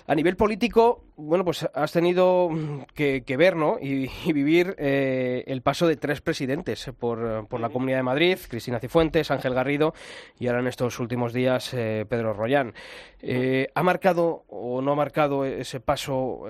[0.07, 2.49] A nivel político, bueno, pues has tenido
[2.95, 3.77] que, que ver, ¿no?
[3.79, 8.39] Y, y vivir eh, el paso de tres presidentes por, por la Comunidad de Madrid,
[8.49, 9.93] Cristina Cifuentes, Ángel Garrido
[10.39, 12.73] y ahora en estos últimos días eh, Pedro Rollán.
[13.21, 16.45] Eh, ¿Ha marcado o no ha marcado ese paso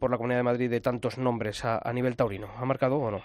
[0.00, 2.48] por la Comunidad de Madrid de tantos nombres a, a nivel taurino?
[2.56, 3.22] ¿Ha marcado o no?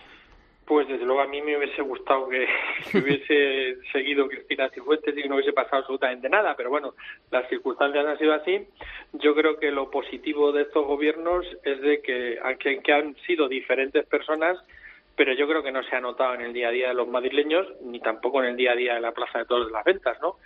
[0.65, 2.47] Pues desde luego a mí me hubiese gustado que,
[2.91, 6.95] que hubiese seguido Cristina Cifuentes y que no hubiese pasado absolutamente nada, pero bueno,
[7.29, 8.67] las circunstancias han sido así.
[9.13, 13.47] Yo creo que lo positivo de estos gobiernos es de que, aunque que han sido
[13.47, 14.57] diferentes personas,
[15.15, 17.07] pero yo creo que no se ha notado en el día a día de los
[17.07, 19.85] madrileños, ni tampoco en el día a día de la Plaza de Toros de las
[19.85, 20.37] Ventas, ¿no?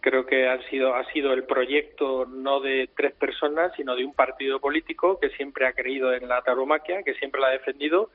[0.00, 4.14] Creo que han sido, ha sido el proyecto no de tres personas, sino de un
[4.14, 8.10] partido político que siempre ha creído en la tauromaquia, que siempre la ha defendido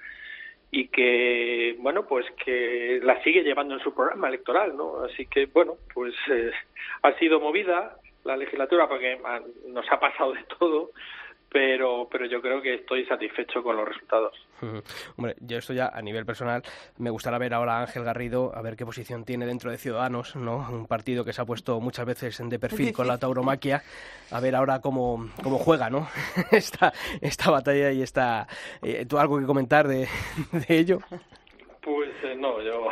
[0.76, 5.06] y que, bueno, pues que la sigue llevando en su programa electoral, ¿no?
[5.06, 6.52] Así que, bueno, pues eh,
[7.02, 9.18] ha sido movida la legislatura porque
[9.70, 10.92] nos ha pasado de todo,
[11.50, 14.36] pero, pero yo creo que estoy satisfecho con los resultados.
[15.18, 16.64] Hombre, yo esto ya a nivel personal,
[16.98, 20.36] me gustaría ver ahora a Ángel Garrido, a ver qué posición tiene dentro de Ciudadanos,
[20.36, 20.68] ¿no?
[20.72, 23.84] Un partido que se ha puesto muchas veces de perfil con la tauromaquia,
[24.32, 26.08] a ver ahora cómo, cómo juega, ¿no?
[26.52, 28.48] esta, esta batalla y esta...
[28.82, 30.08] Eh, ¿Tú algo que comentar de,
[30.52, 31.00] de ello?
[31.82, 32.90] Pues eh, no, yo...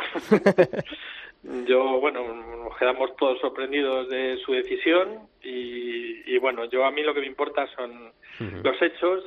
[1.66, 7.02] yo, bueno, nos quedamos todos sorprendidos de su decisión y, y bueno, yo a mí
[7.02, 9.24] lo que me importa son los hechos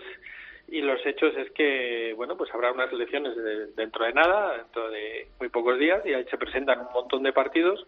[0.70, 3.34] y los hechos es que bueno pues habrá unas elecciones
[3.76, 7.32] dentro de nada dentro de muy pocos días y ahí se presentan un montón de
[7.32, 7.86] partidos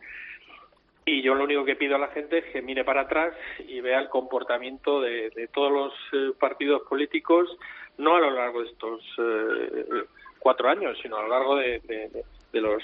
[1.06, 3.34] y yo lo único que pido a la gente es que mire para atrás
[3.68, 7.50] y vea el comportamiento de, todos los eh, partidos políticos
[7.98, 10.06] no a lo largo de estos eh,
[10.40, 11.80] cuatro años sino a lo largo de,
[12.52, 12.82] de, los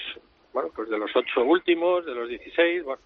[0.52, 3.00] bueno pues de los ocho últimos de los dieciséis bueno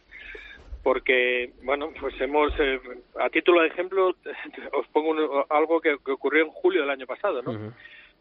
[0.83, 2.81] porque, bueno, pues hemos, eh,
[3.21, 4.15] a título de ejemplo,
[4.73, 7.73] os pongo algo que, ocurrió en julio del año pasado, ¿no?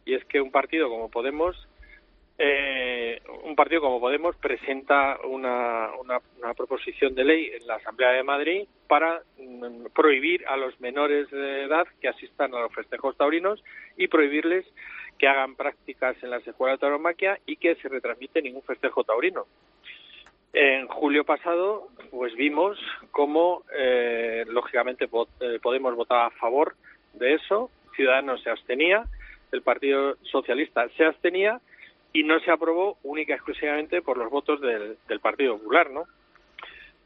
[0.05, 1.67] Y es que un partido como Podemos,
[2.37, 6.19] eh, un partido como Podemos presenta una, una,
[6.53, 11.63] proposición de ley en la Asamblea de Madrid para mm, prohibir a los menores de
[11.63, 13.63] edad que asistan a los festejos taurinos
[13.97, 14.65] y prohibirles
[15.17, 19.45] que hagan prácticas en las escuelas de tauromaquia y que se retransmite ningún festejo taurino.
[20.53, 22.79] En julio pasado, pues vimos
[23.12, 26.75] cómo, eh, lógicamente, eh, Podemos votar a favor
[27.13, 29.05] de eso, Ciudadanos se abstenía,
[29.51, 31.59] el Partido Socialista se abstenía
[32.13, 36.05] y no se aprobó única y exclusivamente por los votos del, Partido Popular, ¿no?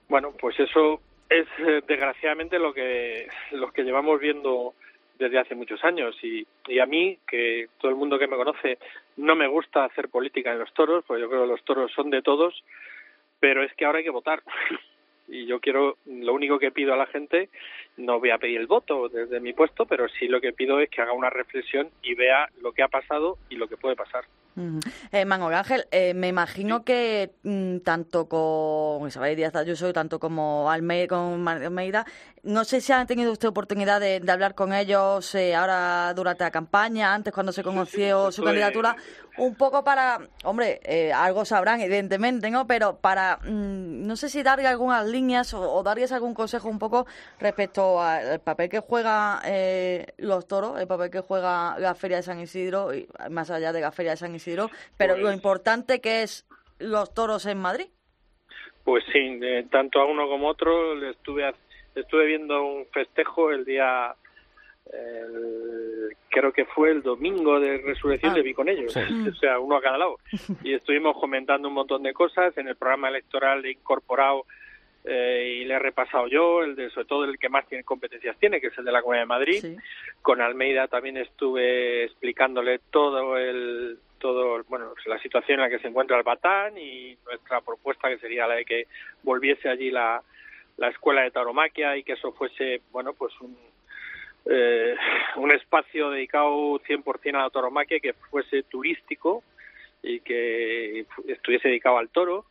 [0.07, 4.73] Bueno, pues eso es eh, desgraciadamente lo que lo que llevamos viendo
[5.19, 8.77] desde hace muchos años y, y a mí que todo el mundo que me conoce
[9.17, 12.09] no me gusta hacer política en los toros, pues yo creo que los toros son
[12.09, 12.63] de todos
[13.43, 14.41] pero es que ahora hay que votar.
[15.27, 17.49] y yo quiero, lo único que pido a la gente,
[17.97, 20.89] no voy a pedir el voto desde mi puesto, pero sí lo que pido es
[20.89, 24.23] que haga una reflexión y vea lo que ha pasado y lo que puede pasar.
[25.11, 31.07] Eh, Ángel, eh, me imagino que mm, tanto con Isabel Díaz Ayuso tanto como Almeida,
[31.07, 32.05] con Almeida,
[32.43, 36.51] no sé si han tenido usted oportunidad de, hablar con ellos eh, ahora durante la
[36.51, 38.95] campaña, antes cuando se conoció su candidatura,
[39.37, 42.67] un poco para, hombre, eh, algo sabrán evidentemente, ¿no?
[42.67, 47.07] Pero para, mm, no sé si darle algunas líneas o, darles algún consejo un poco
[47.39, 49.41] respecto al papel que juega
[50.17, 53.81] los toros, el papel que juega la Feria de San Isidro, y más allá de
[53.81, 56.45] la Feria de San Isidro pero lo pues importante que es
[56.79, 57.87] los toros en Madrid.
[58.83, 59.39] Pues sí,
[59.71, 61.45] tanto a uno como a otro estuve
[61.95, 64.15] estuve viendo un festejo el día
[66.29, 69.81] creo que fue el domingo de resurrección de vi con ellos, o sea, uno a
[69.81, 70.17] cada lado.
[70.63, 74.45] Y estuvimos comentando un montón de cosas en el programa electoral he incorporado
[75.05, 78.37] eh, y le he repasado yo, el de, sobre todo el que más tiene competencias
[78.39, 79.77] tiene, que es el de la Comunidad de Madrid.
[80.21, 85.89] Con Almeida también estuve explicándole todo el todo bueno la situación en la que se
[85.89, 88.87] encuentra el Batán y nuestra propuesta que sería la de que
[89.21, 90.23] volviese allí la,
[90.77, 93.57] la escuela de tauromaquia y que eso fuese bueno pues un
[94.45, 94.95] eh,
[95.37, 99.43] un espacio dedicado 100% a la tauromaquia que fuese turístico
[100.01, 102.45] y que estuviese dedicado al toro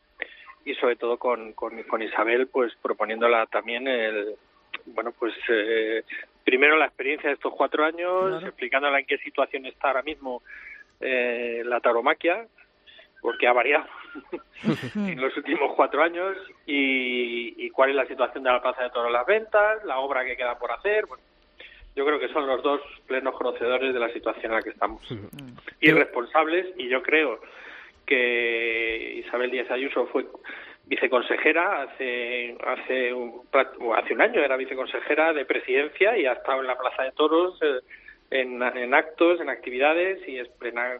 [0.65, 4.35] y sobre todo con, con, Isabel pues proponiéndola también el
[4.85, 6.03] bueno pues eh,
[6.43, 10.41] primero la experiencia de estos cuatro años explicándola en qué situación está ahora mismo
[11.05, 12.47] eh, la taromaquia,
[13.21, 13.85] porque ha variado
[14.95, 19.11] en los últimos cuatro años, y, cuál es la situación de la Plaza de Toros
[19.11, 21.05] las Ventas, la obra que queda por hacer.
[21.07, 21.23] Bueno,
[21.95, 25.01] yo creo que son los dos plenos conocedores de la situación en la que estamos.
[25.79, 27.39] Y responsables, y yo creo
[28.05, 30.25] que Isabel Díaz Ayuso fue
[30.85, 33.41] viceconsejera hace hace un,
[33.95, 37.57] hace un año era viceconsejera de presidencia y ha estado en la Plaza de Toros
[37.61, 37.79] eh,
[38.31, 40.99] en, actos, en actividades y es, plena,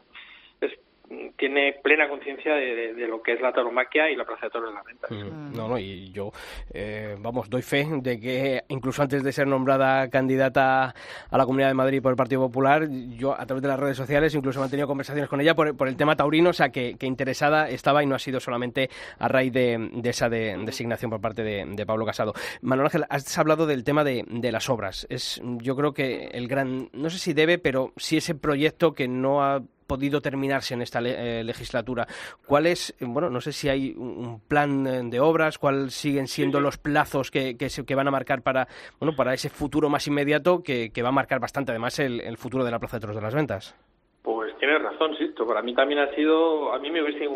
[1.37, 4.75] tiene plena conciencia de, lo que es la tauromaquia y la Plaza de Toros de
[4.75, 5.11] las Ventas.
[5.11, 6.31] Mm, no, no, y yo,
[6.73, 10.93] eh, vamos, doy fe de que incluso antes de ser nombrada candidata
[11.29, 13.97] a la Comunidad de Madrid por el Partido Popular, yo a través de las redes
[13.97, 17.69] sociales incluso he mantenido conversaciones con ella por, el tema taurino, o sea, que, interesada
[17.69, 21.43] estaba y no ha sido solamente a raíz de, de esa de, designación por parte
[21.43, 22.33] de, Pablo Casado.
[22.61, 25.05] Manuel Ángel, has hablado del tema de, de las obras.
[25.09, 29.09] Es, yo creo que el gran, no sé si debe, pero sí ese proyecto que
[29.09, 29.61] no ha
[29.93, 32.07] podido terminarse en esta eh, legislatura.
[32.47, 36.79] ¿Cuál es, bueno, no sé si hay un plan de obras, cuáles siguen siendo los
[36.79, 38.67] plazos que, que, se, que, van a marcar para,
[38.99, 42.37] bueno, para ese futuro más inmediato que, que va a marcar bastante además el, el,
[42.37, 43.75] futuro de la Plaza de Toros de las Ventas?
[44.23, 45.45] Pues tienes razón, Sisto.
[45.45, 47.27] Para mí también ha sido, a mí me hubiese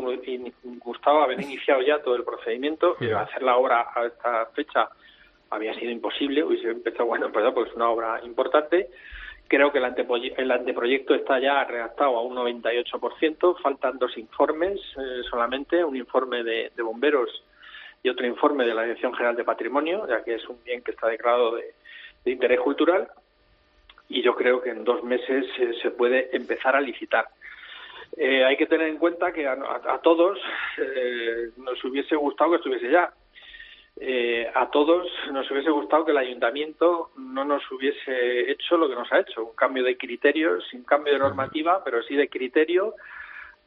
[0.84, 4.90] gustado haber iniciado ya todo el procedimiento, y hacer la obra a esta fecha
[5.52, 8.90] había sido imposible, hubiese empezado, bueno, pues, pues una obra importante
[9.48, 15.22] Creo que el, el, anteproyecto está ya redactado a un 98%, faltan dos informes eh,
[15.30, 17.44] solamente, un informe de, bomberos
[18.04, 20.92] y otro informe de la Dirección General de Patrimonio, ya que es un bien que
[20.92, 21.74] está declarado de,
[22.26, 23.08] interés cultural,
[24.10, 27.26] y yo creo que en dos meses eh, se puede empezar a licitar.
[28.18, 30.38] Eh, hay que tener en cuenta que a, a, a todos
[31.58, 33.14] nos hubiese gustado que estuviese ya,
[34.00, 38.96] eh, a todos nos hubiese gustado que el ayuntamiento no nos hubiese hecho lo que
[38.96, 42.94] nos ha hecho, un cambio de criterios, sin cambio de normativa, pero sí de criterio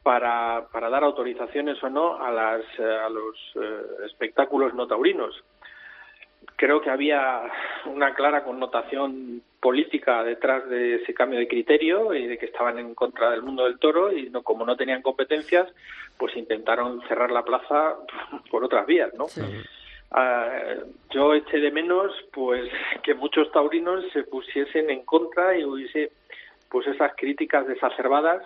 [0.03, 5.43] para, para dar autorizaciones o no a, las, a los eh, espectáculos no taurinos.
[6.55, 7.41] Creo que había
[7.85, 12.95] una clara connotación política detrás de ese cambio de criterio y de que estaban en
[12.95, 15.67] contra del mundo del toro y no, como no tenían competencias,
[16.17, 17.97] pues intentaron cerrar la plaza
[18.49, 19.25] por otras vías, ¿no?
[20.11, 22.69] Uh, yo eché de menos pues
[23.03, 26.11] que muchos taurinos se pusiesen en contra y hubiese
[26.69, 28.43] pues esas críticas desacerbadas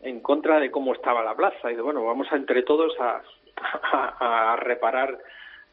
[0.00, 1.70] en contra de cómo estaba la plaza.
[1.70, 3.22] Y de bueno vamos a entre todos a,
[4.56, 5.18] reparar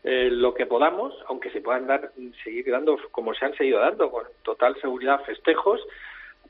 [0.04, 2.12] eh, lo que podamos aunque se puedan dar
[2.44, 5.82] seguir dando como se han seguido dando con total seguridad festejos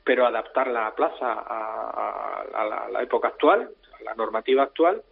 [0.04, 5.02] pero adaptar la plaza a, a la, la época actual a la normativa actual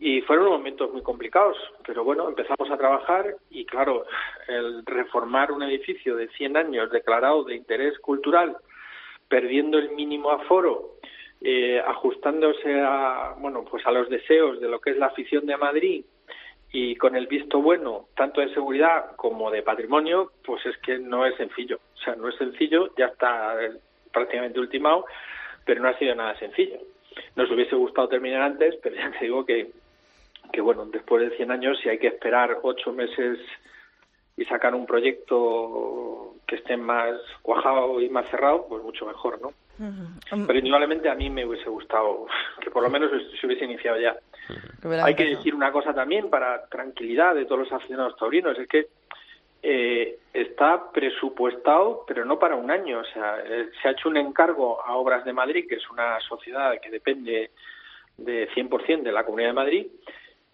[0.00, 4.06] y fueron momentos muy complicados, pero bueno, empezamos a trabajar y claro,
[4.46, 8.56] el reformar un edificio de 100 años declarado de interés cultural,
[9.28, 10.94] perdiendo el mínimo aforo,
[11.40, 15.56] eh, ajustándose a, bueno, pues a los deseos de lo que es la afición de
[15.56, 16.04] Madrid
[16.70, 21.26] y con el visto bueno, tanto de seguridad como de patrimonio, pues es que no
[21.26, 21.80] es sencillo.
[21.94, 23.56] O sea, no es sencillo, ya está
[24.12, 25.06] prácticamente ultimado,
[25.64, 26.78] pero no ha sido nada sencillo.
[27.36, 29.70] Nos hubiese gustado terminar antes, pero ya te digo que
[30.52, 33.38] que bueno, después de 100 años, si hay que esperar ocho meses
[34.36, 39.48] y sacar un proyecto que esté más cuajado y más cerrado, pues mucho mejor, ¿no?
[39.80, 40.46] Uh -huh.
[40.46, 42.26] Pero indudablemente a mí me hubiese gustado
[42.60, 44.16] que por lo menos se hubiese iniciado ya.
[44.48, 45.02] Uh -huh.
[45.04, 48.86] Hay que decir una cosa también para tranquilidad de todos los aficionados taurinos, es que
[49.62, 53.00] eh, está presupuestado, pero no para un año.
[53.00, 56.20] O sea, eh, se ha hecho un encargo a Obras de Madrid, que es una
[56.20, 57.50] sociedad que depende
[58.16, 59.86] de 100% de la Comunidad de Madrid,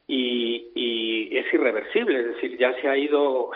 [0.07, 3.51] y, y, es irreversible, es decir, ya se ha ido,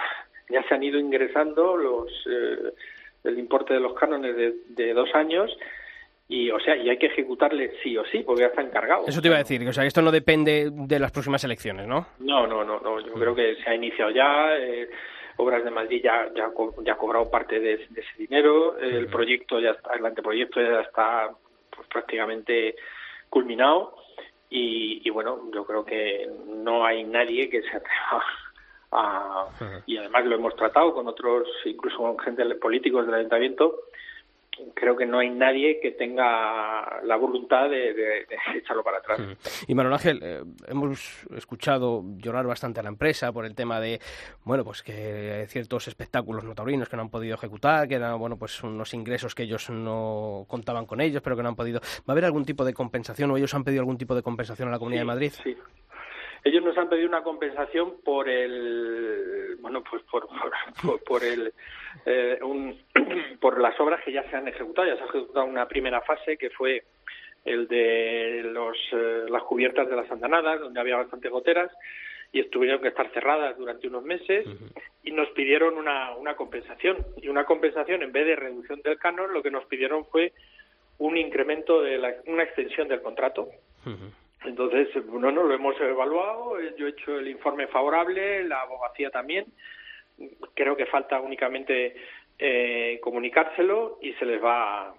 [0.48, 2.72] ya se han ido ingresando los eh,
[3.24, 5.54] el importe de los cánones de, de, dos años
[6.28, 9.04] y o sea y hay que ejecutarle sí o sí porque ya está encargado.
[9.06, 12.06] Eso te iba a decir, o sea, esto no depende de las próximas elecciones, ¿no?
[12.20, 13.00] No, no, no, no.
[13.00, 14.56] yo creo que se ha iniciado ya.
[14.56, 14.88] Eh,
[15.40, 16.50] Obras de Madrid ya, ya,
[16.82, 20.80] ya ha cobrado parte de, de ese dinero, el proyecto ya está, el anteproyecto ya
[20.80, 21.30] está
[21.70, 22.74] pues, prácticamente
[23.30, 23.94] culminado
[24.50, 28.24] y, y, bueno, yo creo que no hay nadie que se atreva
[28.92, 29.46] a,
[29.86, 33.74] y además lo hemos tratado con otros, incluso con gente políticos del ayuntamiento,
[34.74, 39.20] creo que no hay nadie que tenga la voluntad de, de, de echarlo para atrás.
[39.66, 44.00] Y Manuel Ángel, eh, hemos escuchado llorar bastante a la empresa por el tema de,
[44.44, 48.36] bueno, pues que ciertos espectáculos no taurinos que no han podido ejecutar, que eran, bueno,
[48.36, 51.80] pues unos ingresos que ellos no contaban con ellos, pero que no han podido.
[51.80, 54.68] ¿Va a haber algún tipo de compensación o ellos han pedido algún tipo de compensación
[54.68, 55.32] a la Comunidad sí, de Madrid?
[55.42, 55.56] Sí.
[56.48, 60.26] Ellos nos han pedido una compensación por el, bueno, pues por,
[60.82, 61.52] por, por el,
[62.06, 62.74] eh, un,
[63.40, 64.88] por las obras que ya se han ejecutado.
[64.88, 66.84] Ya se ha ejecutado una primera fase que fue
[67.44, 71.70] el de los, eh, las cubiertas de las andanadas, donde había bastantes goteras
[72.32, 74.82] y estuvieron que estar cerradas durante unos meses uh -huh.
[75.04, 76.96] y nos pidieron una, una compensación.
[77.20, 80.32] Y una compensación, en vez de reducción del canon, lo que nos pidieron fue
[80.96, 83.48] un incremento de la, una extensión del contrato.
[83.84, 84.27] Uh -huh.
[84.44, 89.46] Entonces, bueno, no lo hemos evaluado, yo he hecho el informe favorable, la abogacía también.
[90.54, 91.96] Creo que falta únicamente
[92.38, 94.94] eh, comunicárselo y se les va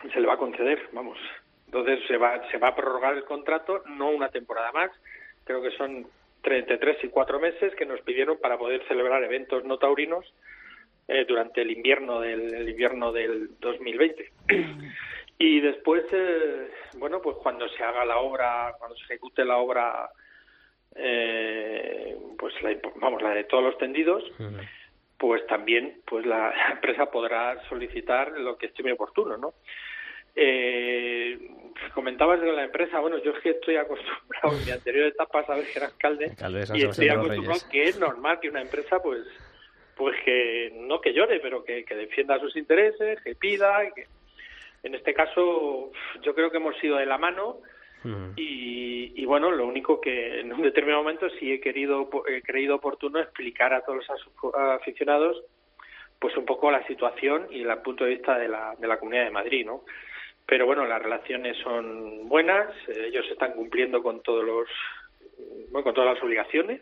[0.00, 1.18] se les va a conceder, vamos.
[1.66, 4.90] Entonces se va, se va a prorrogar el contrato, no una temporada más,
[5.44, 6.06] creo que son
[6.44, 10.24] entre tres y cuatro meses que nos pidieron para poder celebrar eventos no taurinos
[11.08, 14.32] eh, durante el invierno del el invierno del 2020.
[15.38, 20.10] Y después, eh, bueno, pues cuando se haga la obra, cuando se ejecute la obra,
[20.96, 24.24] eh, pues la, vamos, la de todos los tendidos,
[25.16, 29.54] pues también pues la empresa podrá solicitar lo que estime oportuno, ¿no?
[30.34, 31.38] Eh,
[31.94, 35.46] comentabas de la empresa, bueno, yo es que estoy acostumbrado en mi anterior etapa a
[35.46, 36.32] saber que era alcalde,
[36.74, 39.24] y estoy acostumbrado que es normal que una empresa pues
[39.96, 44.06] pues que no que llore, pero que, que defienda sus intereses, que pida, que
[44.82, 45.90] en este caso
[46.22, 47.58] yo creo que hemos ido de la mano
[48.36, 52.76] y, y, bueno, lo único que en un determinado momento sí he querido he creído
[52.76, 55.42] oportuno explicar a todos los aficionados
[56.20, 59.24] pues un poco la situación y el punto de vista de la, de la Comunidad
[59.24, 59.82] de Madrid, ¿no?
[60.48, 64.66] pero bueno, las relaciones son buenas, ellos están cumpliendo con todos los
[65.70, 66.80] bueno, con todas las obligaciones,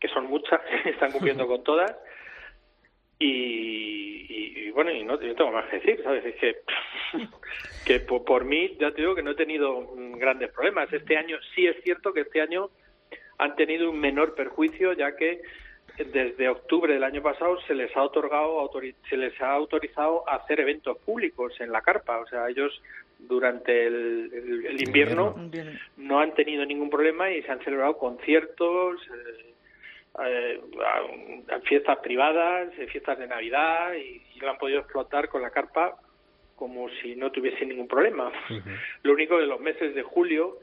[0.00, 1.96] que son muchas, están cumpliendo con todas.
[3.26, 6.24] Y, bueno, y no, tengo más que decir, ¿sabes?
[6.24, 6.56] Es que,
[7.86, 10.92] que por, por, mí, ya te digo que no he tenido grandes problemas.
[10.92, 12.70] Este año, sí es cierto que este año
[13.38, 15.42] han tenido un menor perjuicio, ya que
[15.96, 18.68] desde octubre del año pasado se les ha otorgado
[19.08, 22.82] se les ha autorizado a hacer eventos públicos en la carpa o sea ellos
[23.28, 25.36] durante el, invierno,
[25.96, 29.53] no han tenido ningún problema y se han celebrado conciertos eh,
[30.22, 30.60] eh,
[31.64, 35.96] fiestas privadas eh, fiestas de navidad y, lo han podido explotar con la carpa
[36.54, 38.30] como si no tuviese ningún problema
[39.02, 40.58] lo único de los meses de julio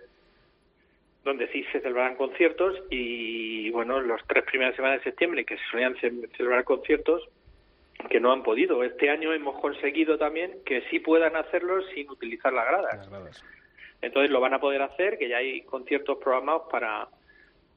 [1.24, 5.64] donde sí se celebrarán conciertos y bueno, las tres primeras semanas de septiembre que se
[5.70, 7.28] solían celebrar conciertos
[8.10, 8.84] que no han podido.
[8.84, 13.10] Este año hemos conseguido también que sí puedan hacerlo sin utilizar las gradas.
[14.02, 17.08] Entonces lo van a poder hacer, que ya hay conciertos programados para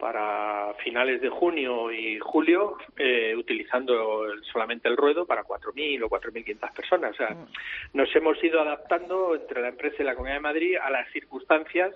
[0.04, 6.74] para finales de junio y julio, eh, utilizando solamente el ruedo para 4.000 o 4.500
[6.74, 7.12] personas.
[7.12, 7.46] O sea, mm.
[7.94, 11.94] nos hemos ido adaptando entre la empresa y la Comunidad de Madrid a las circunstancias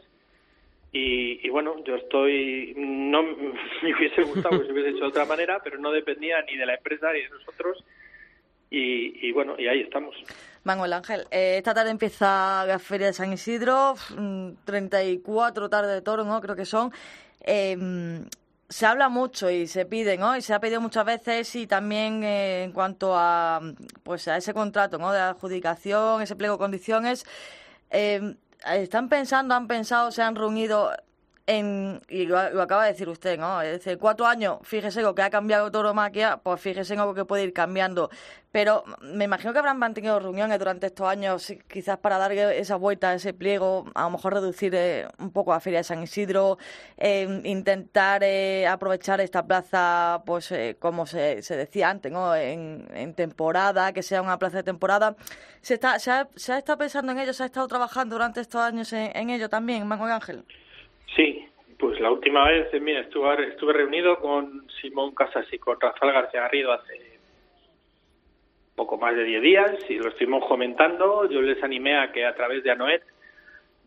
[0.90, 3.22] y, bueno, yo estoy, no
[3.82, 6.64] me hubiese gustado que se hubiese hecho de otra manera, pero no dependía ni de
[6.64, 7.84] la empresa ni de nosotros.
[8.70, 10.16] Y, bueno, y ahí estamos.
[10.64, 13.96] Manuel Ángel, eh, esta tarde empieza la Feria de San Isidro,
[14.64, 16.40] 34 mm, tarde de toro, ¿no?
[16.40, 16.90] Creo que son.
[17.41, 18.28] Em,
[18.68, 20.36] se habla mucho y se pide, ¿no?
[20.36, 23.61] Y se ha pedido muchas veces y también eh, en cuanto a,
[24.03, 25.12] pues a ese contrato, ¿no?
[25.12, 27.24] De adjudicación, ese pliego de condiciones.
[27.91, 28.36] Eh,
[28.66, 30.93] están pensando, han pensado, se han reunido
[31.49, 33.62] en, y lo, acaba de decir usted, ¿no?
[33.62, 37.24] Es decir, cuatro años, fíjese lo que ha cambiado tauromaquia, pues fíjese en algo que
[37.24, 38.11] puede ir cambiando.
[38.53, 43.14] Pero me imagino que habrán mantenido reuniones durante estos años, quizás para dar esa vuelta
[43.14, 46.59] ese pliego, a lo mejor reducir eh, un poco la Feria de San Isidro,
[46.99, 52.36] eh, intentar eh, aprovechar esta plaza, pues como se, se, decía antes, ¿no?
[52.36, 55.16] En, en, temporada, que sea una plaza de temporada.
[55.62, 58.40] ¿Se, está, se, ha, se ha estado pensando en ello, se ha estado trabajando durante
[58.40, 60.44] estos años en, en ello también, Manuel Ángel?
[61.14, 61.48] Sí,
[61.78, 66.12] pues la última vez, eh, mira, estuve, estuve reunido con Simón Casas y con Rafael
[66.12, 67.18] García Garrido hace
[68.74, 71.28] poco más de 10 días y lo estuvimos comentando.
[71.28, 73.02] Yo les animé a que a través de ANOET,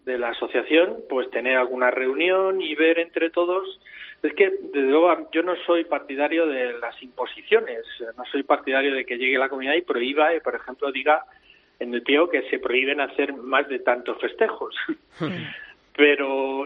[0.06, 3.80] de la asociación, pues tener alguna reunión y ver entre todos.
[4.24, 7.86] Es que, desde luego, yo no soy partidario de las imposiciones,
[8.18, 11.24] no soy partidario de que llegue la comunidad y prohíba, por ejemplo, diga
[11.80, 14.76] en el pie que se prohíben hacer más de tantos festejos.
[15.96, 16.66] pero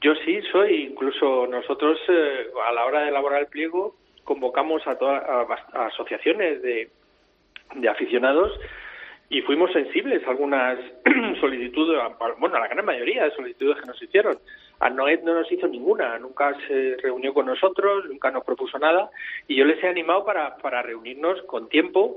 [0.00, 3.94] yo sí soy, incluso nosotros eh, a la hora de elaborar el pliego
[4.24, 5.22] convocamos a todas
[5.74, 6.90] asociaciones de,
[7.74, 8.58] de aficionados
[9.28, 10.78] y fuimos sensibles a algunas
[11.40, 12.00] solicitudes,
[12.38, 14.38] bueno, a la gran mayoría de solicitudes que nos hicieron.
[14.80, 19.10] A Noed no nos hizo ninguna, nunca se reunió con nosotros, nunca nos propuso nada
[19.48, 22.16] y yo les he animado para, para reunirnos con tiempo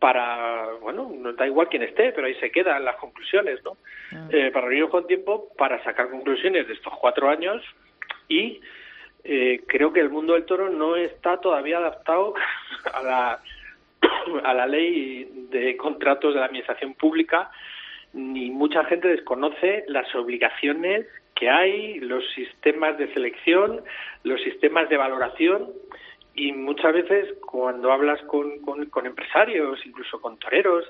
[0.00, 3.76] para, bueno, no da igual quién esté, pero ahí se quedan las conclusiones, ¿no?
[4.12, 4.28] Ah.
[4.30, 7.62] Eh, para reunirnos con tiempo, para sacar conclusiones de estos cuatro años
[8.26, 8.60] y
[9.22, 12.34] eh, creo que el mundo del toro no está todavía adaptado
[12.94, 13.40] a la,
[14.44, 17.50] a la ley de contratos de la administración pública,
[18.14, 23.82] ni mucha gente desconoce las obligaciones que hay, los sistemas de selección,
[24.24, 25.68] los sistemas de valoración
[26.34, 30.84] y muchas veces cuando hablas con, con, empresarios, incluso con toreros,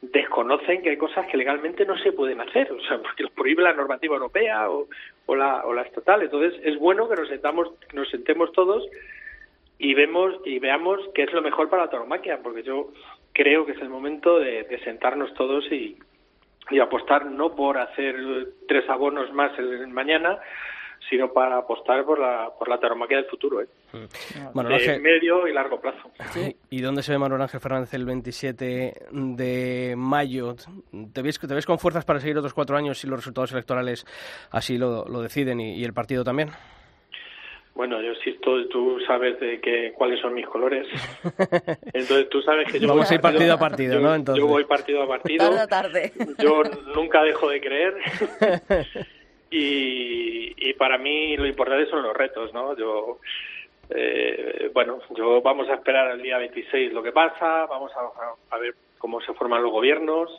[0.00, 3.62] desconocen que hay cosas que legalmente no se pueden hacer, o sea, porque los prohíbe
[3.62, 4.88] la normativa europea o,
[5.26, 6.22] o, la, o la estatal.
[6.22, 8.84] Entonces, es bueno que nos sentamos, nos sentemos todos
[9.78, 12.92] y vemos y veamos qué es lo mejor para la tauromaquia, porque yo
[13.32, 15.98] creo que es el momento de, sentarnos todos y,
[16.70, 18.16] y apostar no por hacer
[18.68, 20.38] tres abonos más el mañana,
[21.10, 23.66] sino para apostar por la, por la tauromaquia del futuro, ¿eh?
[23.92, 26.10] De Ángel- medio y largo plazo.
[26.70, 30.56] ¿Y dónde se ve Manuel Ángel Fernández el 27 de mayo?
[31.12, 34.04] ¿Te ves, te ves con fuerzas para seguir otros cuatro años si los resultados electorales
[34.50, 36.50] así lo, lo deciden y, y el partido también?
[37.74, 40.86] Bueno, yo insisto, tú sabes de que, cuáles son mis colores.
[41.92, 44.14] Entonces tú sabes que yo Vamos voy a ir partido a partido, yo- ¿no?
[44.14, 44.40] Entonces.
[44.44, 45.50] Yo voy partido a partido.
[45.50, 46.12] Tarde tarde.
[46.38, 46.62] Yo
[46.94, 47.94] nunca dejo de creer.
[49.56, 52.76] y, y para mí lo importante son los retos, ¿no?
[52.76, 53.18] Yo,
[53.90, 58.58] eh, bueno, yo vamos a esperar al día 26 lo que pasa, vamos a, a
[58.58, 60.30] ver cómo se forman los gobiernos.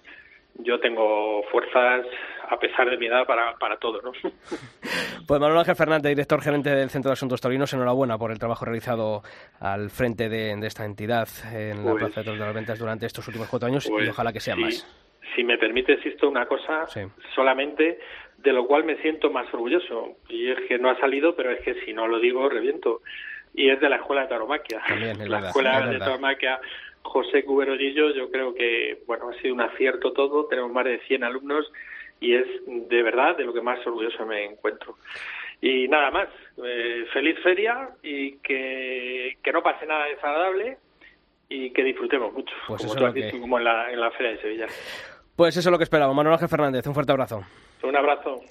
[0.58, 2.06] Yo tengo fuerzas,
[2.50, 4.12] a pesar de mi edad, para, para todo, ¿no?
[5.28, 8.64] Pues Manuel Ángel Fernández, director gerente del Centro de Asuntos Taurinos, enhorabuena por el trabajo
[8.64, 9.24] realizado
[9.60, 12.78] al frente de, de esta entidad en la Pues- Plaza de Toros de las Ventas
[12.80, 14.62] durante estos últimos cuatro años y Pues, ojalá que sea sí.
[14.62, 15.05] más.
[15.36, 17.02] Si me permites, esto una cosa Sí.
[17.34, 18.00] solamente
[18.38, 20.18] de lo cual me siento más orgulloso.
[20.30, 23.02] Y es que no ha salido, pero es que si no lo digo, reviento.
[23.54, 24.82] Y es de la Escuela de Tauromaquia.
[24.88, 26.00] También, es la verdad, Escuela es de.
[26.00, 26.60] Tauromaquia
[27.02, 30.46] José Cuberolillo, yo creo que bueno ha sido un acierto todo.
[30.48, 31.72] Tenemos más de 100 alumnos
[32.20, 34.96] y es de verdad de lo que más orgulloso me encuentro.
[35.62, 36.28] Y nada más,
[36.64, 40.78] eh, feliz feria y que, que no pase nada desagradable
[41.48, 44.32] y que disfrutemos mucho, Pues como tú has dicho, como en la, en la Feria
[44.32, 44.68] de Sevilla.
[45.36, 46.16] Pues eso es lo que esperamos.
[46.16, 47.44] Manuel Ángel Fernández, un fuerte abrazo.
[47.84, 48.42] Un abrazo.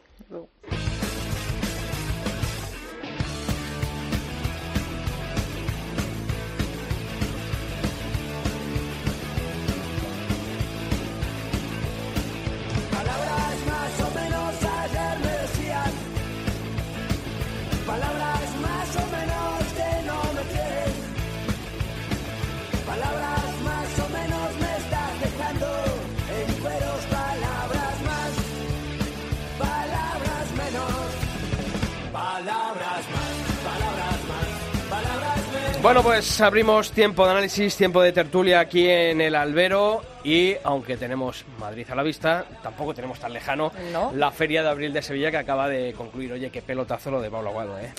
[35.85, 40.97] Bueno, pues abrimos tiempo de análisis, tiempo de tertulia aquí en el Albero y aunque
[40.97, 44.11] tenemos Madrid a la vista, tampoco tenemos tan lejano No.
[44.14, 46.32] la Feria de Abril de Sevilla que acaba de concluir.
[46.32, 47.93] Oye, qué pelotazo lo de Pablo Aguado, ¿eh?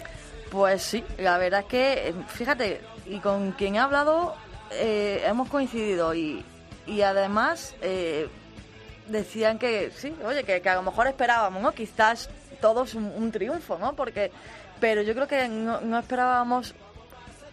[0.49, 4.33] Pues sí, la verdad es que, fíjate, y con quien he hablado
[4.71, 6.43] eh, hemos coincidido y,
[6.87, 8.27] y además eh,
[9.09, 11.71] decían que sí, oye, que, que a lo mejor esperábamos, ¿no?
[11.71, 13.93] Quizás todos un, un triunfo, ¿no?
[13.93, 14.31] Porque,
[14.79, 16.73] pero yo creo que no, no esperábamos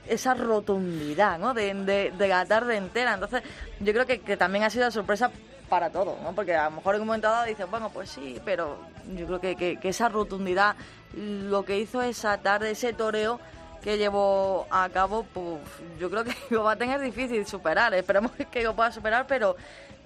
[0.07, 1.55] esa rotundidad, ¿no?
[1.55, 3.15] De, de, de la tarde entera.
[3.15, 3.43] Entonces,
[3.81, 5.31] yo creo que, que también ha sido sorpresa
[5.73, 6.35] para todos, ¿no?
[6.35, 8.77] Porque a lo mejor en un momento dado dices, bueno, pues sí, pero
[9.17, 10.77] yo creo que, que, esa rotundidad,
[11.17, 13.41] lo que hizo esa tarde, ese toreo
[13.83, 15.57] que llevó a cabo, pues
[15.99, 17.95] yo creo que lo va a tener difícil superar.
[17.95, 19.57] Esperemos que lo pueda superar, pero,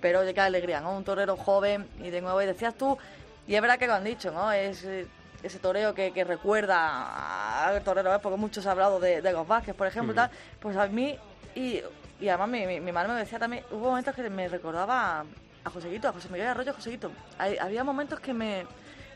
[0.00, 0.96] pero qué alegría, ¿no?
[0.96, 2.96] Un torero joven y de nuevo, y decías tú,
[3.48, 4.52] y es verdad que lo han dicho, ¿no?
[4.52, 5.08] Es eh,
[5.46, 8.18] ese toreo que, que recuerda al torero, ¿eh?
[8.22, 10.30] porque muchos han hablado de, de los Vázquez, por ejemplo, tal.
[10.60, 11.18] Pues a mí,
[11.54, 11.80] y,
[12.20, 15.24] y además mi, mi, mi madre me decía también, hubo momentos que me recordaba a,
[15.64, 17.10] a Joseguito, a José Miguel Arroyo Joseguito.
[17.38, 18.66] Hay- había momentos que me.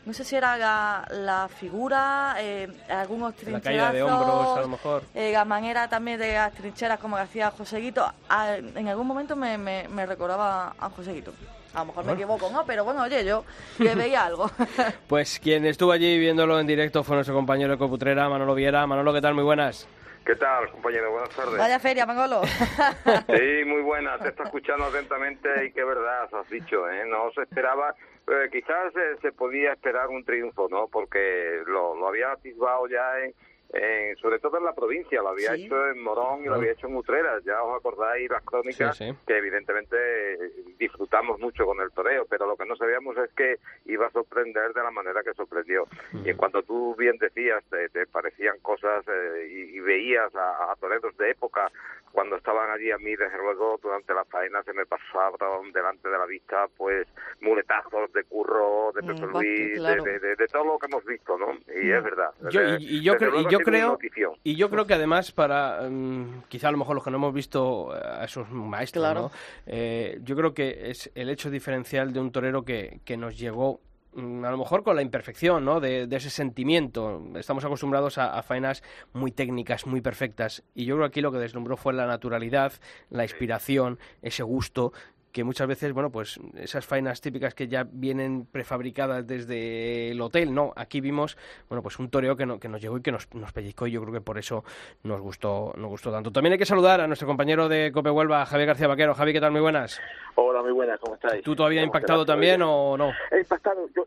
[0.03, 4.67] No sé si era la, la figura, eh, algunos La caída de hombros, a lo
[4.69, 5.03] mejor.
[5.13, 9.35] eh, la manera también de las trincheras como que hacía Joseguito, a- en algún momento
[9.35, 11.33] me, me, me recordaba a Joseguito.
[11.73, 12.65] A lo mejor me equivoco, ¿no?
[12.65, 13.43] Pero bueno, oye, yo
[13.79, 14.49] le veía algo.
[15.07, 18.85] Pues quien estuvo allí viéndolo en directo fue nuestro compañero de Coputrera, Manolo Viera.
[18.87, 19.33] Manolo, ¿qué tal?
[19.33, 19.87] Muy buenas.
[20.25, 21.11] ¿Qué tal, compañero?
[21.11, 21.57] Buenas tardes.
[21.57, 22.41] Vaya feria, Mangolo.
[23.27, 24.17] Sí, muy buena.
[24.19, 27.05] Te está escuchando atentamente y qué verdad has dicho, ¿eh?
[27.07, 27.95] No se esperaba,
[28.27, 30.87] eh, quizás eh, se podía esperar un triunfo, ¿no?
[30.87, 33.33] Porque lo, lo había atisbado ya en,
[33.73, 35.65] en- sobre todo en la provincia, lo había Sí.
[35.65, 37.43] hecho en Morón y lo había hecho en Utreras.
[37.43, 39.17] Ya os acordáis las crónicas Sí, sí.
[39.25, 39.95] que evidentemente
[40.33, 44.11] eh, disfrutamos mucho con el toreo, pero lo que no sabíamos es que iba a
[44.11, 45.85] sorprender de la manera que sorprendió.
[46.25, 50.71] Y en cuanto tú bien decías, te, te parecían cosas eh, y, y veías a,
[50.71, 51.71] a toreros de época
[52.11, 56.17] cuando estaban allí a mí, desde luego, durante la faena se me pasaban delante de
[56.17, 57.07] la vista, pues,
[57.39, 60.03] muletazos de curro, de Mm, Pepe Luis, de- claro.
[60.03, 61.53] de, de- de todo lo que hemos visto, ¿no?
[61.73, 62.31] Y es verdad.
[62.49, 64.33] Yo, Eh, y, y yo, desde cre- y yo creo notición.
[64.43, 67.33] y yo creo que además para mm, quizá a lo mejor los que no hemos
[67.33, 69.21] visto a esos maestros Claro.
[69.21, 69.31] ¿no?
[69.65, 73.79] Eh, yo creo que es el hecho diferencial de un torero que, que nos llegó
[74.13, 75.79] mm, a lo mejor con la imperfección ¿no?
[75.79, 78.83] de, de ese sentimiento estamos acostumbrados a, a faenas
[79.13, 82.73] muy técnicas muy perfectas y yo creo que aquí lo que deslumbró fue la naturalidad
[83.09, 84.93] la inspiración ese gusto
[85.31, 90.53] que muchas veces, bueno, pues esas faenas típicas que ya vienen prefabricadas desde el hotel,
[90.53, 91.37] no, aquí vimos,
[91.69, 93.91] bueno, pues un toreo que, no, que nos llegó y que nos, nos pellizcó y
[93.91, 94.63] yo creo que por eso
[95.03, 96.31] nos gustó, nos gustó tanto.
[96.31, 99.13] También hay que saludar a nuestro compañero de Cope Huelva, Javier García Vaquero.
[99.13, 99.51] Javi, ¿qué tal?
[99.51, 99.99] Muy buenas.
[100.35, 101.43] Hola, muy buenas, ¿cómo estáis?
[101.43, 103.11] ¿Tú todavía ¿Cómo impactado también o no?
[103.31, 103.87] He impactado.
[103.95, 104.05] Yo,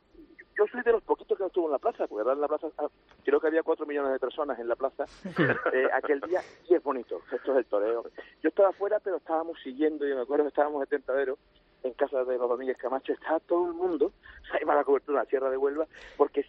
[0.56, 2.68] yo soy de los poquitos que no estuvo en la plaza, porque en la plaza
[2.78, 2.88] ah,
[3.24, 5.04] creo que había cuatro millones de personas en la plaza
[5.72, 7.20] eh, aquel día y es bonito.
[7.32, 8.04] Esto es el toreo.
[8.42, 11.38] Yo estaba afuera, pero estábamos siguiendo, yo me acuerdo que estábamos de tentadero
[11.82, 14.12] en casa de los Domínguez Camacho, estaba todo el mundo,
[14.52, 15.86] ahí va la cobertura de la Sierra de Huelva,
[16.16, 16.44] porque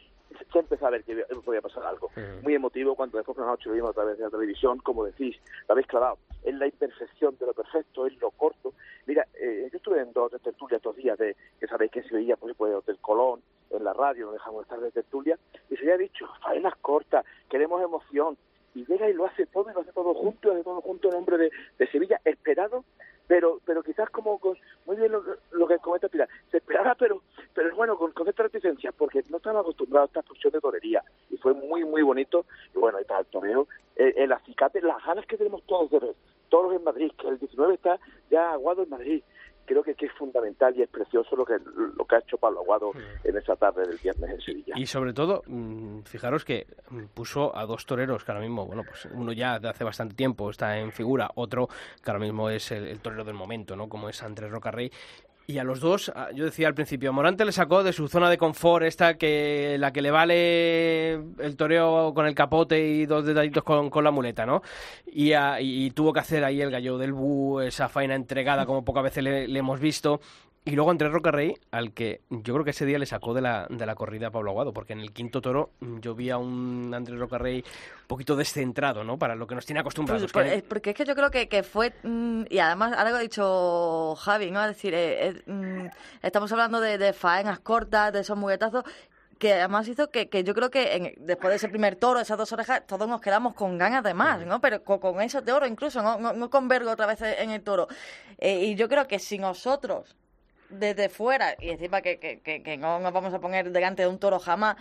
[0.52, 2.10] se empezó a ver que podía pasar algo.
[2.42, 5.06] Muy emotivo cuando después por la noche lo vimos a través de la televisión, como
[5.06, 5.38] decís,
[5.68, 8.74] lo habéis clavado, es la imperfección de lo perfecto, es lo corto.
[9.06, 12.16] Mira, eh, yo estuve en dos de tertulia estos días, de, que sabéis que se
[12.16, 15.38] oía por ejemplo de Hotel Colón, en la radio, no dejamos de estar de tertulia,
[15.70, 18.38] y se había dicho, faenas cortas, queremos emoción,
[18.74, 21.08] y llega y lo hace todo, y lo hace todo junto, lo hace todo junto
[21.08, 22.84] en nombre de, de Sevilla, esperado,
[23.28, 24.56] pero pero quizás como con,
[24.86, 27.22] muy bien lo, lo que comenta Pilar, se esperaba, pero
[27.54, 31.04] pero bueno, con, con esta reticencia, porque no están acostumbrados a esta función de torería,
[31.30, 32.46] y fue muy, muy bonito,
[32.76, 36.00] y bueno, y para el toreo, el, el acicate, las ganas que tenemos todos de
[36.00, 36.16] ver,
[36.50, 38.00] todos en Madrid, que el 19 está
[38.30, 39.24] ya aguado en Madrid,
[39.66, 42.62] creo que, que es fundamental y es precioso lo que lo que ha hecho Pablo
[42.62, 42.92] Aguado
[43.24, 44.74] en esa tarde del viernes en Sevilla.
[44.78, 48.84] Y sobre todo, mm, fijaros que mm, puso a dos toreros que ahora mismo, bueno,
[48.88, 51.68] pues uno ya de hace bastante tiempo está en figura, otro
[52.04, 53.90] que ahora mismo es el, el torero del momento, ¿no?
[53.90, 54.92] Como es Andrés Rocarrey.
[55.48, 58.32] Y a los dos, a- yo decía al principio, Morante le sacó de su zona
[58.32, 63.26] de confort, esta que la que le vale el toreo con el capote y dos
[63.26, 64.64] detallitos con, con la muleta, ¿no?
[65.06, 68.84] Y, a- y tuvo que hacer ahí el gallo del bu, esa faena entregada como
[68.84, 70.20] pocas veces le hemos visto.
[70.68, 73.68] Y luego Andrés Rocarrey, al que yo creo que ese día le sacó de la,
[73.70, 76.38] de la corrida a Pablo Aguado, porque en el quinto toro mm, yo vi a
[76.40, 79.20] un Andrés Rocarrey un poquito descentrado, ¿no?
[79.20, 80.24] Para lo que nos tiene acostumbrados.
[80.24, 82.94] Pues, por- que- eh, porque es que yo creo que, que fue, mm, y además
[82.98, 84.60] ahora lo ha dicho Javi, ¿no?
[84.64, 85.88] Es decir, eh, eh, mm,
[86.24, 88.84] estamos hablando de, de faenas cortas, de esos muguetazos,
[89.38, 92.40] que además hizo que, que yo creo que en- después de ese primer toro, esas
[92.40, 94.60] dos orejas, todos nos quedamos con ganas de más, ¿no?
[94.62, 97.52] Pero con, con eso de oro incluso, no, no, no con vergo otra vez en
[97.52, 97.88] el toro.
[98.40, 100.16] Eh, y yo creo que si nosotros
[100.70, 104.08] desde fuera, y encima que, que, que, que no nos vamos a poner delante de
[104.08, 104.76] un toro jamás,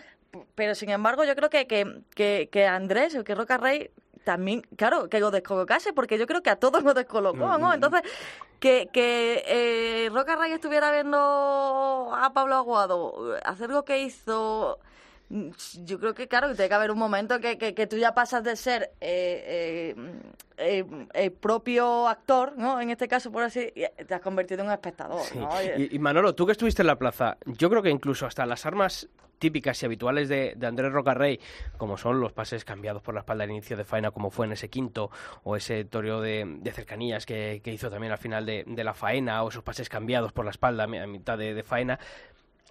[0.54, 3.90] pero sin embargo yo creo que, que, que, que Andrés, el que Roca Rey,
[4.24, 7.74] también, claro, que lo descolocase, porque yo creo que a todos nos descolocó, ¿no?
[7.74, 8.00] Entonces,
[8.58, 14.78] que, que eh, Roca Rey estuviera viendo a Pablo Aguado hacer lo que hizo...
[15.28, 15.50] mm,
[15.84, 18.14] Yo creo que, claro, que tiene que haber un momento que, que, que tú ya
[18.14, 20.20] pasas de ser eh, eh,
[20.56, 22.80] eh, el propio actor, ¿no?
[22.80, 23.72] En este caso, por así,
[24.06, 25.38] te has convertido en un espectador, Sí.
[25.38, 25.48] ¿no?
[25.76, 28.64] Y, y Manolo, tú que estuviste en la plaza, yo creo que incluso hasta las
[28.66, 29.08] armas
[29.40, 31.38] típicas y habituales de, de Andrés Rocarrey,
[31.76, 34.52] como son los pases cambiados por la espalda al inicio de faena, como fue en
[34.52, 35.10] ese quinto,
[35.42, 38.94] o ese toreo de, de cercanías que, que hizo también al final de, de la
[38.94, 41.98] faena, o esos pases cambiados por la espalda a mi- a mitad de, de faena,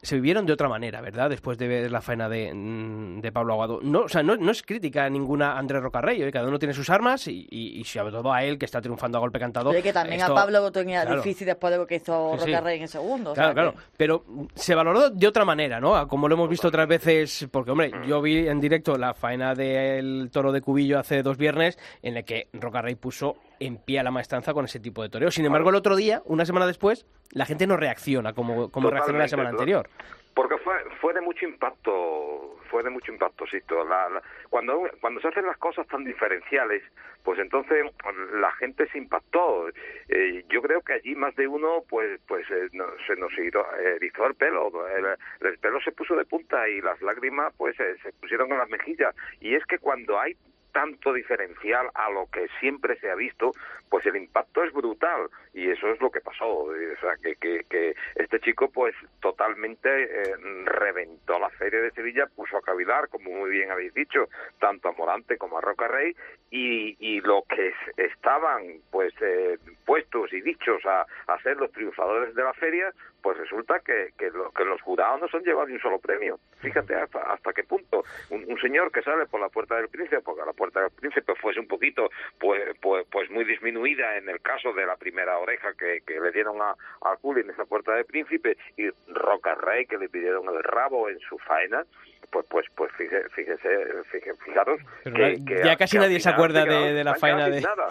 [0.03, 1.29] se vivieron de otra manera, ¿verdad?
[1.29, 3.79] Después de ver la faena de, mm, de Pablo Aguado.
[3.81, 6.31] No, o sea, no, no es crítica ninguna a Andrés Rocarrey, ¿eh?
[6.31, 9.17] cada uno tiene sus armas y, y- y sobre todo a él, que está triunfando
[9.17, 9.71] a golpe cantado.
[9.71, 11.21] Que también esto- a Pablo lo tenía claro.
[11.21, 12.51] difícil después de lo que hizo Sí, sí.
[12.53, 13.31] En el segundo.
[13.31, 13.71] o Claro, sea claro.
[13.73, 15.95] que- Pero se valoró de otra manera, ¿no?
[15.95, 19.55] A Como lo hemos visto otras veces, porque, hombre, yo vi en directo la faena
[19.55, 23.99] del toro de Cubillo hace dos viernes, en el que Roca Rey puso en pie
[23.99, 25.31] a la maestranza con ese tipo de toreo.
[25.31, 29.19] Sin embargo, el otro día, una semana después, la gente no reacciona como, como reaccionó
[29.19, 29.89] la semana anterior.
[30.35, 33.83] Porque fue, fue de mucho impacto, fue de mucho impacto, Sisto.
[33.85, 36.81] La, la- cuando, cuando se hacen las cosas tan diferenciales,
[37.23, 37.85] pues entonces
[38.33, 39.67] la gente se impactó.
[40.09, 43.63] Eh, yo creo que allí más de uno, pues, pues eh, no- se nos hizo,
[43.95, 45.05] erizó el pelo, el,
[45.47, 48.69] el pelo se puso de punta y las lágrimas, pues, eh, se pusieron en las
[48.69, 49.15] mejillas.
[49.39, 50.35] Y es que cuando hay
[50.73, 53.51] tanto diferencial a lo que siempre se ha visto,
[53.89, 56.47] pues el impacto es brutal y eso es lo que pasó.
[56.47, 62.25] O sea, que, que, que este chico pues totalmente eh, reventó la feria de Sevilla,
[62.35, 64.27] puso a cavilar, como muy bien habéis dicho,
[64.59, 66.15] tanto a Morante como a Roca Rey
[66.51, 71.71] y, y lo que es- estaban pues eh, puestos y dichos a, a ser los
[71.71, 72.91] triunfadores de la feria,
[73.23, 75.97] pues resulta que, que, lo- que los jurados no se han llevado ni un solo
[75.97, 76.37] premio.
[76.59, 78.03] Fíjate hasta, hasta qué punto.
[78.29, 81.33] Un, un señor que sale por la puerta del príncipe, porque la puerta del príncipe
[81.41, 85.73] fuese un poquito, pues, pues, pues muy disminuida en el caso de la primera oreja
[85.79, 86.71] que, que le dieron a,
[87.01, 91.07] a Culi en esa puerta del príncipe, y Roca Rey que le pidieron el rabo
[91.09, 91.83] en su faena,
[92.29, 96.19] pues pues pues fíjese, fíjese, fíjese- fijaros Pero que, ya- que ya casi que nadie
[96.19, 97.87] se acuerda de- de la faena de- nada.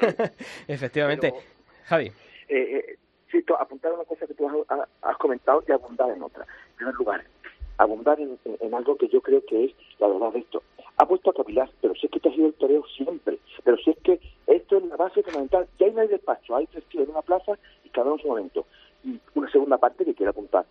[0.68, 1.30] Efectivamente.
[1.32, 1.42] Pero-
[1.86, 2.06] Javi.
[2.06, 2.12] Eh,
[2.88, 2.96] eh,
[3.30, 4.48] sí, to- apuntar a una cosa que tú
[5.02, 6.44] has, comentado y abundar en otra.
[6.44, 7.24] En primer lugar,
[7.78, 8.38] abundar en,
[8.74, 10.62] algo que yo creo que es la verdad de esto.
[10.96, 13.76] ha puesto a capilar, pero si es que te ha sido el toreo siempre, pero
[13.78, 17.04] si es que esto es la base fundamental, ya no hay despacho, hay tres tíos
[17.04, 17.52] en una plaza
[17.84, 18.66] y cada uno en su momento.
[19.04, 20.66] Y una segunda parte que quiero apuntar,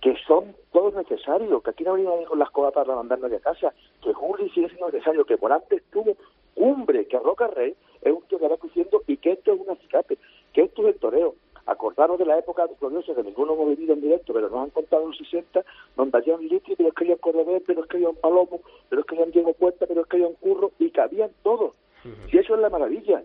[0.00, 3.40] que son todos necesarios, que aquí no venimos con las cosas para mandar nadie a
[3.40, 3.72] casa,
[4.02, 6.16] que Juli sigue siendo necesario, que por antes tuvo
[6.54, 9.70] cumbre, que Roca Rey es un tío que va creciendo y que esto es un
[9.70, 10.18] acicate,
[10.52, 11.34] que esto es el toreo.
[11.66, 15.06] Acordaros de la época gloriosa que ninguno hemos vivido en directo, pero nos han contado
[15.06, 15.64] los 60,
[15.96, 18.16] donde había un litio, pero es que había un Cordobés, pero es que había un
[18.16, 20.90] Palomo, pero es que había un Diego Puerta, pero es que había un Curro, y
[20.90, 21.74] cabían todos.
[22.32, 23.22] Y eso es la maravilla.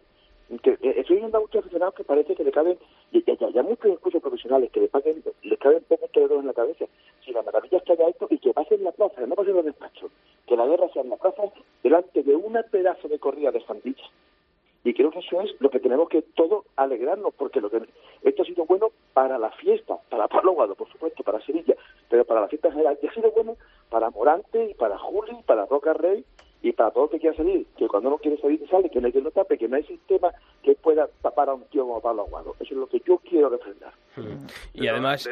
[0.61, 2.77] Que, eh, estoy viendo a muchos aficionados que parece que le caben,
[3.11, 6.45] y y- y hay muchos incluso profesionales que le paguen, les caben pocos toreros en
[6.45, 6.85] la cabeza.
[7.23, 9.33] Si la maravilla es que haya esto y que pase en la plaza, que no
[9.35, 10.11] pase en los despachos,
[10.45, 11.41] que la guerra sea en la plaza
[11.81, 14.03] delante de una pedazo de corrida de Sandilla.
[14.85, 17.81] Y creo que eso es lo que tenemos que todo alegrarnos, porque lo que
[18.21, 21.75] esto ha sido bueno para la fiesta, para Pablo Guado, por supuesto, para Sevilla,
[22.07, 23.57] pero para la fiesta en general, y ha sido bueno
[23.89, 26.23] para Morante, y para Juli, para Roca Rey,
[26.61, 29.07] y para todo el que quiera salir, que cuando uno quiere salir sale, que no
[29.07, 30.31] hay que lo tape, que no hay sistema
[30.61, 32.55] que pueda tapar a un tío como Pablo Aguado.
[32.59, 33.93] Eso es lo que yo quiero refrendar.
[34.73, 35.27] Y además...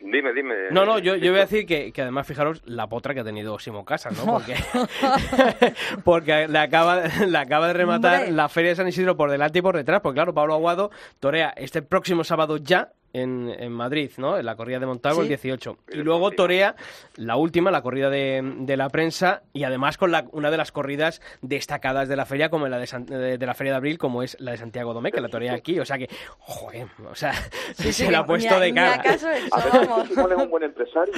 [0.00, 0.54] Dime, dime.
[0.70, 3.24] No, no, yo, yo voy a decir que, que además fijaros la potra que ha
[3.24, 4.24] tenido Simo Casas, ¿no?
[4.34, 4.54] Porque,
[6.04, 8.32] porque le, acaba, le acaba de rematar Hombre.
[8.32, 10.90] la Feria de San Isidro por delante y por detrás, porque claro, Pablo Aguado
[11.20, 14.36] torea este próximo sábado ya en, en Madrid, ¿no?
[14.36, 15.36] En la corrida de Montalvo el Sí.
[15.36, 15.78] 18.
[15.92, 16.74] Y luego torea
[17.16, 20.70] la última, la corrida de, de la prensa, y además con la, una de las
[20.72, 23.96] corridas destacadas de la feria, como la de, San- de, de la Feria de Abril,
[23.96, 25.80] como es la de Santiago Domé, que la torea aquí.
[25.80, 26.08] O sea que,
[26.38, 29.02] joder, o sea, Sí, se sí, la ha puesto de cara.
[29.02, 30.08] caso eso, A ver, vamos.
[30.08, 31.14] Simón es un buen empresario.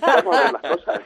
[0.00, 1.00] Vamos a ver las cosas.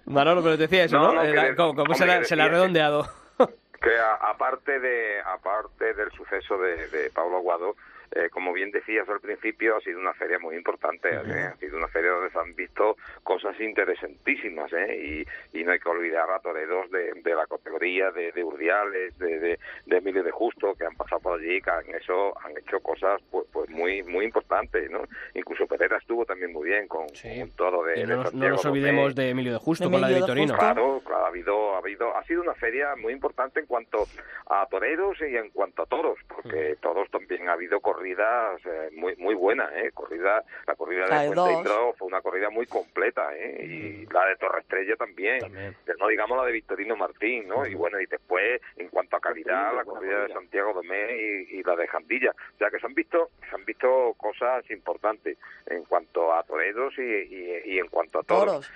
[0.06, 1.14] Manolo, pero te decía eso, No, ¿no?
[1.14, 3.06] no, Eh, ¿Cómo, cómo se, la, se la ha redondeado?
[3.38, 3.90] que
[4.22, 7.76] aparte de aparte del suceso de, de Pablo Aguado
[8.14, 11.44] eh, como bien decías al principio ha sido una feria muy importante ¿eh?
[11.52, 15.24] ha sido una feria donde se han visto cosas interesantísimas ¿eh?
[15.52, 19.18] y, y no hay que olvidar a toreros de, de la categoría de, de Urdiales
[19.18, 22.56] de, de, de Emilio de Justo que han pasado por allí que han hecho han
[22.56, 25.02] hecho cosas pues, pues muy muy importantes ¿no?
[25.34, 27.28] incluso Pereira estuvo también muy bien con, Sí.
[27.28, 30.00] con un toro de, Y de no, nos, no olvidemos de Emilio de Justo con
[30.00, 30.58] la de Emilio de Vitorino.
[30.58, 34.06] Claro, claro, ha habido, ha habido, ha sido una feria muy importante en cuanto
[34.48, 39.16] a toreros y en cuanto a toros, porque todos también ha habido corridas eh, muy
[39.16, 43.64] muy buenas, eh, corrida, la corrida La de Fuente fue una corrida muy completa, eh,
[43.64, 45.74] y la de Torre Estrella también, También.
[45.86, 47.66] pero no digamos la de Victorino Martín, ¿no?
[47.66, 50.34] Y bueno, y después, en cuanto a calidad, la buena corrida de corrida.
[50.34, 53.64] Santiago Domé y, y la de Jandilla, o sea que se han visto, se han
[53.64, 58.44] visto cosas importantes en cuanto a toreros y, y, y en cuanto a toros.
[58.44, 58.72] Toros.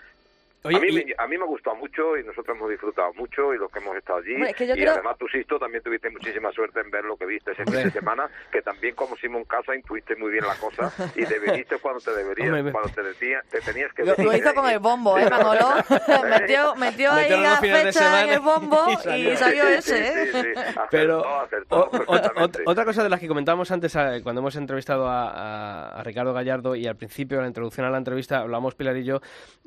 [0.65, 3.13] Oye, a, mí y- me, a mí me ha gustado mucho y nosotros hemos disfrutado
[3.15, 4.35] mucho y los que hemos estado allí.
[4.35, 7.05] Hombre, es que yo y creo- además tú, Sisto, también tuviste muchísima suerte en ver
[7.05, 10.45] lo que viste ese fin de semana, que también como Simón Casa intuiste muy bien
[10.47, 14.05] la cosa y te viniste cuando te deberías, Hombre, cuando te, decía- te tenías que
[14.05, 15.69] Lo, lo hizo con el bombo, ¿eh, Manolo?
[16.29, 19.69] metió, metió ahí la fecha en el bombo y y salió.
[19.69, 20.27] ese, ¿eh?
[20.27, 20.61] sí, sí, sí.
[20.61, 25.07] Acertó, Pero acertó o- otra, cosa de las que comentábamos antes eh, cuando hemos entrevistado
[25.09, 28.75] a, a- a Ricardo Gallardo y al principio de la introducción a la entrevista hablamos
[28.75, 29.21] Pilar y yo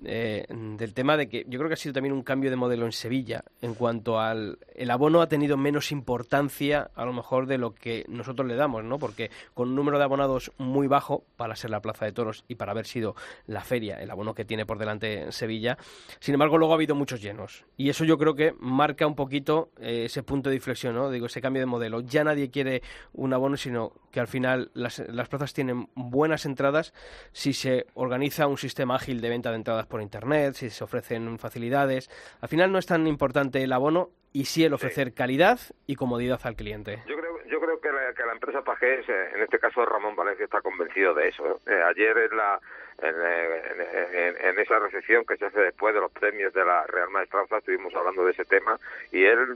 [0.06, 0.46] eh,
[0.82, 2.92] del tema de que yo creo que ha sido también un cambio de modelo en
[2.92, 7.76] Sevilla en cuanto al el abono ha tenido menos importancia a lo mejor de lo
[7.76, 8.98] que nosotros le damos, ¿no?
[8.98, 12.56] Porque con un número de abonados muy bajo para ser la Plaza de Toros y
[12.56, 13.16] para haber sido
[13.46, 15.78] la feria, el abono que tiene por delante en Sevilla,
[16.20, 19.70] sin embargo luego ha habido muchos llenos y eso yo creo que marca un poquito
[19.80, 21.12] eh, ese punto de inflexión, ¿no?
[21.12, 22.02] Digo, ese cambio de modelo.
[22.02, 22.82] Ya nadie quiere
[23.14, 26.92] un abono, sino que al final las, las plazas tienen buenas entradas
[27.34, 32.10] si se organiza un sistema ágil de venta de entradas por internet, se ofrecen facilidades.
[32.42, 36.40] Al final no es tan importante el abono y sí el ofrecer calidad y comodidad
[36.44, 37.04] al cliente.
[37.08, 40.16] Yo creo, yo creo que, la, que la empresa Pajés, eh, en este caso Ramón
[40.16, 41.60] Valencia, está convencido de eso.
[41.68, 42.60] Eh, ayer en, la,
[43.02, 46.66] en, eh, en- en- en esa recepción que se hace después de los premios de
[46.66, 48.80] la Real Maestranza estuvimos hablando de ese tema
[49.12, 49.56] y él,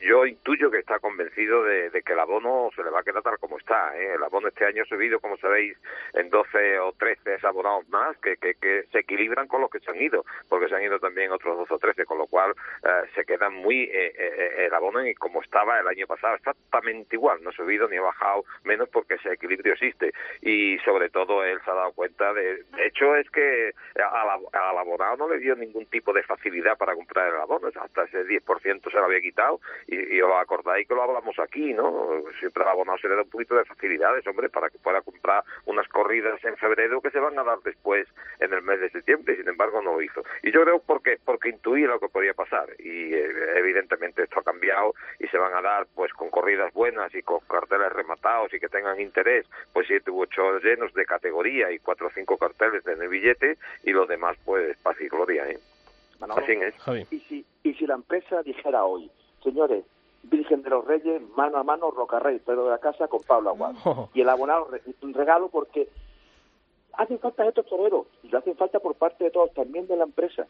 [0.00, 3.38] yo intuyo que está convencido de, que el abono se le va a quedar tal
[3.38, 3.96] como está.
[3.98, 4.14] ¿eh?
[4.14, 5.76] El abono este año ha subido, como sabéis,
[6.14, 10.00] en 12 o 13 abonados más que, que, se equilibran con los que se han
[10.00, 12.52] ido, porque se han ido también otros 12 o 13, con lo cual
[12.84, 17.16] eh, se queda muy eh, eh, el abono y como estaba el año pasado, exactamente
[17.16, 20.12] igual, no ha subido ni ha bajado, menos porque ese equilibrio existe.
[20.42, 24.78] Y sobre todo él se ha dado cuenta de, de hecho es que al, al
[24.78, 28.90] abonado no le dio ningún tipo de facilidad para comprar el abono, hasta ese 10%
[28.90, 32.22] se lo había quitado y, y os acordáis que lo hablamos aquí, ¿no?
[32.38, 35.44] Siempre al abonado se le da un poquito de facilidades, hombre, para que pueda comprar
[35.66, 38.06] unas corridas en febrero que se van a dar después
[38.40, 40.22] en el mes de septiembre, sin embargo no lo hizo.
[40.42, 44.44] Y yo creo porque porque intuía lo que podía pasar y eh, evidentemente esto ha
[44.44, 48.60] cambiado y se van a dar pues con corridas buenas y con carteles rematados y
[48.60, 52.57] que tengan interés, pues siete u ocho llenos de categoría y cuatro o cinco carteles
[52.60, 55.58] en el billete y los demás pues paz y gloria, ¿eh?
[56.20, 56.42] Manolo.
[56.42, 56.74] Así es.
[56.76, 57.06] Javi.
[57.10, 59.10] Y si, y si la empresa dijera hoy,
[59.42, 59.84] señores,
[60.24, 63.78] Virgen de los Reyes, mano a mano, Rocarrey, Pedro de la Casa con Pablo Aguado.
[63.84, 64.10] Oh.
[64.12, 64.68] Y el abonado,
[65.02, 65.88] un regalo porque
[66.94, 70.04] hacen falta estos toreros y lo hacen falta por parte de todos, también de la
[70.04, 70.46] empresa.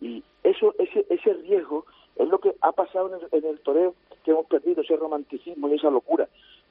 [0.00, 1.84] Y eso, ese, ese riesgo
[2.16, 3.94] es lo que ha pasado en el, en el toreo,
[4.24, 6.28] que hemos perdido ese romanticismo y esa locura.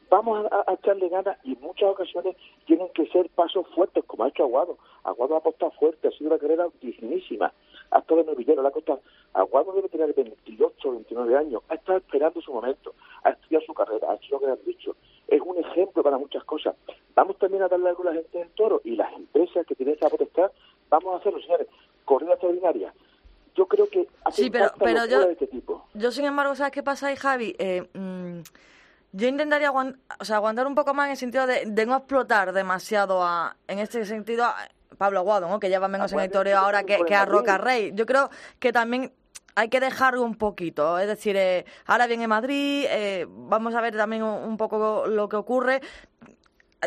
[0.09, 2.35] Vamos a, a echarle ganas y en muchas ocasiones
[2.65, 4.77] tienen que ser pasos fuertes, como ha hecho Aguado.
[5.03, 7.53] Aguado ha apostado fuerte, ha sido una carrera dignísima.
[7.91, 9.01] Ha estado en el villero, le ha costado.
[9.33, 12.93] Aguado debe tener 28 29 años, ha estado esperando su momento,
[13.23, 14.95] ha estudiado su carrera, ha hecho lo que le han dicho.
[15.27, 16.75] Es un ejemplo para muchas cosas.
[17.15, 19.95] Vamos también a darle algo a la gente del toro y las empresas que tienen
[19.95, 20.51] esa potestad,
[20.89, 21.67] vamos a hacerlo, señores.
[22.05, 22.93] Corrida extraordinaria.
[23.55, 25.85] Yo creo que hace Sí, pero- pero yo- de este tipo.
[25.93, 27.55] Yo, sin embargo, ¿sabes qué pasa ahí, Javi?
[27.59, 28.39] Eh, mm,
[29.11, 31.95] yo intentaría aguant- o sea, aguantar un poco más en el sentido de, de no
[31.97, 34.55] explotar demasiado a, en este sentido, a
[34.97, 35.59] Pablo Aguado, ¿no?
[35.59, 37.25] que lleva menos en el toreo ahora que, a.
[37.25, 37.91] Roca Rey.
[37.93, 38.29] Yo creo
[38.59, 39.13] que también
[39.55, 40.99] hay que dejarlo un poquito.
[40.99, 45.27] Es decir, eh, ahora viene Madrid, eh, vamos a ver también un, un poco lo
[45.29, 45.81] que ocurre.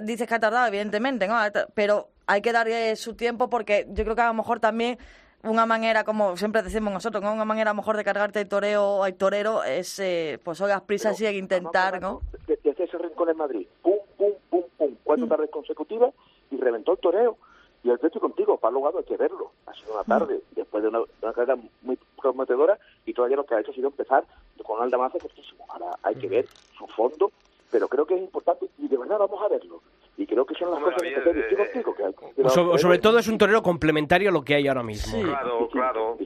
[0.02, 1.36] Dices que ha tardado, evidentemente, ¿no?
[1.74, 4.98] Pero hay que darle su tiempo porque yo creo que a lo mejor también
[5.42, 7.32] una manera, como siempre decimos nosotros, ¿no?
[7.32, 11.20] una manera mejor de cargarte el toreo al torero es, eh, pues, hoy las prisas
[11.20, 12.20] y el intentar, ¿no?
[12.46, 13.66] De, de hacer ese rincón en Madrid.
[13.82, 14.94] Pum, pum, pum, pum.
[15.02, 16.14] Cuatro tardes consecutivas
[16.50, 17.36] y reventó el toreo.
[17.84, 19.50] Y el estoy contigo, Pablo Gado, hay que verlo.
[19.66, 23.56] Ha sido una tarde, después de una, una carrera muy prometedora, y todavía lo que
[23.56, 24.24] ha hecho ha sido empezar
[24.62, 25.64] con un aldamazo fortísimo.
[25.68, 26.46] Ahora hay que ver
[26.78, 27.32] su fondo,
[27.72, 29.82] pero creo que es importante, y de verdad vamos a verlo.
[30.16, 32.98] Y creo que son las Hombre, cosas que Javier, eh, contigo, que sobre, o sobre
[32.98, 35.22] todo es un torero complementario a lo que hay ahora mismo.
[35.22, 36.18] Claro, claro.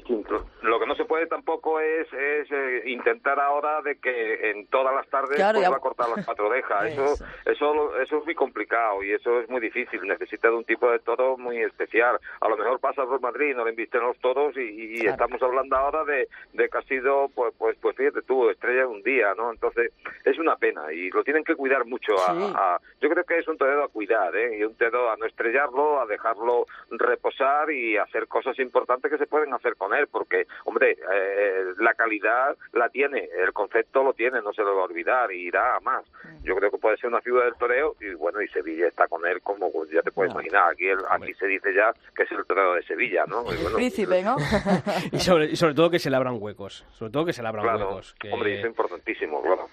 [0.63, 4.93] Lo que no se puede tampoco es, es eh, intentar ahora de que en todas
[4.93, 6.87] las tardes Claro, pues, ya- va a cortar las cuatro orejas.
[6.93, 7.25] Eso, Eso.
[7.47, 10.01] eso, eso es muy complicado y eso es muy difícil.
[10.03, 12.19] Necesita de un tipo de toro muy especial.
[12.41, 15.13] A lo mejor pasa por Madrid, no le invisten los toros y, y Claro.
[15.13, 18.87] estamos hablando ahora de, de que ha sido, pues, pues, pues fíjate tú, estrella de
[18.87, 19.53] un día, ¿no?
[19.53, 19.93] Entonces
[20.25, 22.15] es una pena y lo tienen que cuidar mucho.
[22.15, 22.53] A, Sí.
[22.57, 24.59] a- yo creo que es un torero a cuidar, ¿eh?
[24.59, 29.27] Y un torero a no estrellarlo, a dejarlo reposar y hacer cosas importantes que se
[29.27, 34.41] pueden hacer con él, porque, hombre, eh, la calidad la tiene, el concepto lo tiene,
[34.43, 36.05] no se lo va a olvidar y irá a más.
[36.43, 39.27] Yo creo que puede ser una figura del toreo y, bueno, y Sevilla está con
[39.27, 40.41] él como pues, ya te puedes No.
[40.41, 40.73] imaginar.
[40.73, 43.43] Aquí, el- aquí se dice ya que es el torero de Sevilla, ¿no?
[43.53, 44.37] Y, bueno, Príncipe, ¿no?
[45.13, 46.85] Y sobre, y sobre todo que se le abran huecos.
[46.93, 48.15] Sobre todo que se le abran Claro, huecos.
[48.19, 49.69] que- hombre, y eso es importantísimo, claro.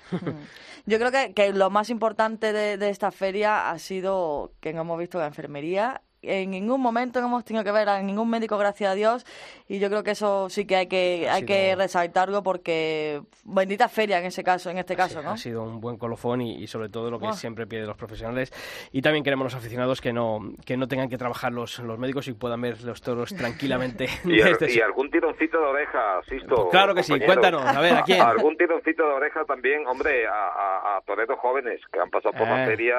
[0.85, 4.81] Yo creo que, que lo más importante de, de esta feria ha sido que no
[4.81, 6.01] hemos visto la enfermería.
[6.25, 9.25] En ningún momento no hemos tenido que ver a ningún médico, gracias a Dios.
[9.67, 13.21] Y yo creo que eso sí que hay que, Ha hay que sido- resaltarlo porque
[13.43, 15.31] bendita feria en ese caso, en este caso, ¿no?
[15.31, 18.53] Ha sido un buen colofón y, y sobre todo lo que siempre pide los profesionales.
[18.93, 22.25] Y también queremos los aficionados que no, que no tengan que trabajar los, los médicos
[22.29, 24.07] y puedan ver los toros tranquilamente.
[24.23, 26.55] Y, desde y su- algún tironcito de oreja, Sisto.
[26.55, 27.41] Pues claro que sí, compañero.
[27.41, 28.21] cuéntanos, a ver, ¿a quién?
[28.25, 32.47] Algún tironcito de oreja también, hombre, a, a, a toreros jóvenes que han pasado por
[32.47, 32.67] la Eh.
[32.67, 32.95] feria,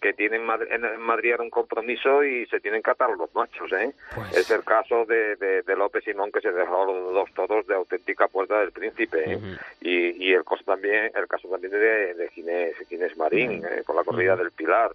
[0.00, 3.92] que tienen en Madrid ahora un compromiso y se tienen que atar los machos, ¿eh?
[4.14, 7.66] Pues- Es el caso de, de, de López Simón que se dejó los dos toros
[7.66, 9.38] de auténtica puerta del príncipe, ¿eh?
[9.80, 13.96] Y, y el caso también, el caso también de, de Ginés, Ginés Marín, eh, con
[13.96, 14.92] la corrida del Pilar.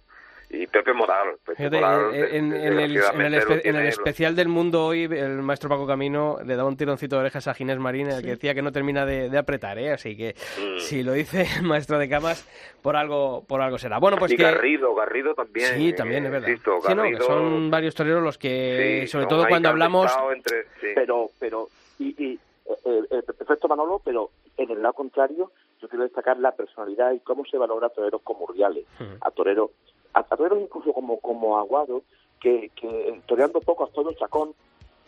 [0.54, 1.36] Y Pepe Moral.
[1.44, 5.70] Pepe Fíjate, Moral, eh, en, en el, en en especial del mundo hoy, el maestro
[5.70, 8.60] Paco Camino le daba un tironcito de orejas a Ginés Marín, el que decía que
[8.60, 9.92] no termina de, de apretar, ¿eh?
[9.92, 10.78] Así que Mm.
[10.78, 12.46] si lo dice el maestro de camas,
[12.82, 13.98] por algo, por algo será.
[13.98, 14.42] Bueno, pues y que...
[14.42, 15.74] Garrido, Garrido también.
[15.74, 16.48] Sí, también, eh, es verdad.
[16.48, 20.12] insisto, Sí, no, Garrido- son varios toreros los que, sí, sobre todo cuando hablamos...
[20.34, 20.88] entre- sí.
[20.94, 25.50] pero pero y, y eh, eh, perfecto Manolo pero en el lado contrario
[25.80, 29.10] yo quiero destacar la personalidad y cómo se valora a toreros como Urdiales Ujú.
[29.20, 29.70] a toreros
[30.14, 32.02] a, a toreros incluso como como Aguado
[32.40, 34.54] que, que toreando poco a todo chacón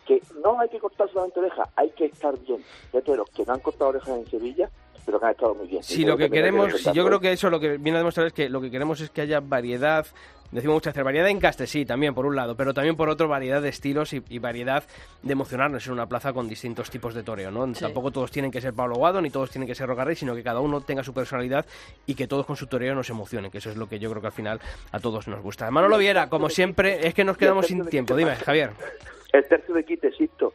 [0.05, 2.63] que no hay que cortar solamente orejas hay que estar bien.
[2.93, 4.69] Hay toreros que no han cortado orejas en Sevilla
[5.05, 5.83] pero que han estado muy bien.
[5.83, 8.27] Si Y lo que queremos, si yo creo que eso lo que viene a demostrar
[8.27, 10.05] es que lo que queremos es que haya variedad,
[10.51, 13.27] decimos muchas veces, variedad en caste, sí, también por un lado, pero también por otro
[13.27, 14.83] variedad de estilos y, y variedad
[15.21, 17.65] de emocionarnos en una plaza con distintos tipos de toreo, ¿no?
[17.73, 17.81] Sí.
[17.81, 20.43] Tampoco todos tienen que ser Pablo Guado, ni todos tienen que ser Rocarrey, sino que
[20.43, 21.65] cada uno tenga su personalidad
[22.05, 24.21] y que todos con su toreo nos emocionen, que eso es lo que yo creo
[24.21, 24.59] que al final
[24.91, 25.69] a todos nos gusta.
[25.71, 28.71] Manolo Viera, como siempre, es que nos quedamos sin tiempo, dime, Javier.
[29.33, 30.53] el tercio de quite Sisto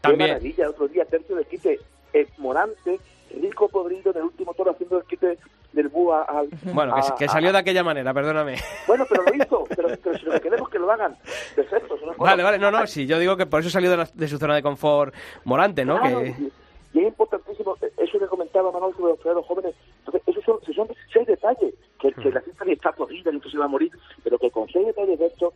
[0.00, 0.28] También.
[0.28, 1.78] Qué maravilla, otro día tercio de quite
[2.12, 2.98] eh, Morante,
[3.40, 5.38] rico podrido en el último toro haciendo el quite
[5.72, 6.48] del búho al...
[6.72, 8.56] Bueno, que, a- que a- salió de aquella manera, perdóname.
[8.86, 11.16] Bueno, pero lo hizo, pero, pero si lo que queremos que lo hagan,
[11.54, 11.96] perfecto.
[12.04, 14.28] no Vale, vale, no, no, sí, yo digo que por eso salió de, la- de
[14.28, 15.14] su zona de confort
[15.44, 15.98] Morante, ¿no?
[16.00, 16.28] Claro, Que...
[16.94, 19.74] y, es importantísimo eh, eso que comentaba Manuel sobre los jóvenes.
[20.04, 23.56] Entonces, esos son, seis detalles, que, que la cifra ni está podrida, ni que se
[23.56, 23.90] va a morir,
[24.22, 25.54] pero que con seis detalles de estos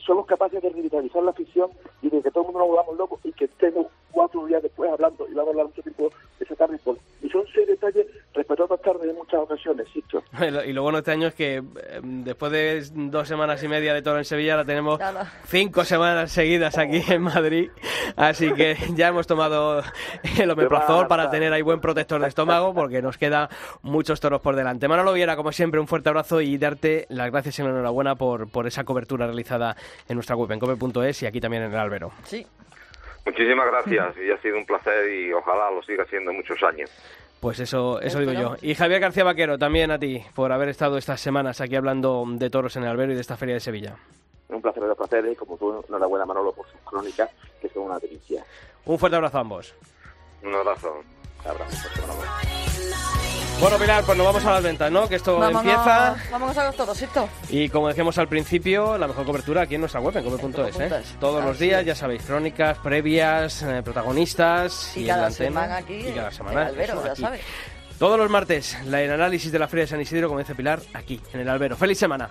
[0.00, 1.70] somos capaces de revitalizar la afición
[2.02, 4.90] y de que todo el mundo nos volvamos locos y que estemos cuatro días después
[4.90, 6.78] hablando y vamos a hablar mucho tiempo de esa tarde.
[6.84, 10.22] por- Y son seis detalles respecto a otras tardes en muchas ocasiones, insisto.
[10.66, 11.62] Y lo bueno este año es que eh,
[12.02, 14.98] después de dos semanas y media de toro en Sevilla, la tenemos
[15.46, 17.70] cinco semanas seguidas aquí en Madrid.
[18.16, 19.82] Así que ya hemos tomado
[20.38, 23.48] el omeprazol para tener ahí buen protector de estómago porque nos queda
[23.82, 24.88] muchos toros por delante.
[24.88, 28.50] Manolo Viera, como siempre, un fuerte abrazo y darte las gracias y la enhorabuena por,
[28.50, 29.76] por esa cobertura realizada
[30.08, 32.12] en nuestra web en cope.es y aquí también en el albero.
[32.24, 32.46] Sí.
[33.26, 36.90] Muchísimas gracias y ha sido un placer y ojalá lo siga siendo muchos años.
[37.40, 38.56] Pues eso, eso digo yo.
[38.62, 42.50] Y Javier García Vaquero, también a ti, por haber estado estas semanas aquí hablando de
[42.50, 43.96] toros en el albero y de esta feria de Sevilla.
[44.48, 47.30] Un placer de placeres y como tú, enhorabuena Manolo por sus crónicas,
[47.60, 48.42] que son una delicia.
[48.86, 49.74] Un fuerte abrazo a ambos.
[50.42, 51.02] Un abrazo.
[51.44, 51.88] Abrazo.
[53.60, 55.08] Bueno, Pilar, pues nos vamos a las ventas, ¿no?
[55.08, 56.16] Que esto Vámonos, empieza.
[56.30, 57.28] vámonos a los torositos.
[57.50, 61.02] Y como decíamos al principio, la mejor cobertura aquí en nuestra web, en cope.es, ¿eh?
[61.18, 61.86] Todos los días, es.
[61.86, 65.48] ya sabéis, crónicas, previas, eh, protagonistas Y en cada la antena.
[65.62, 66.62] semana aquí, Y cada en semana.
[66.62, 67.40] el albero, eso, ya sabes.
[67.98, 71.20] Todos los martes, el análisis de la Feria de San Isidro, como dice Pilar, aquí,
[71.32, 71.76] en el albero.
[71.76, 72.28] ¡Feliz semana!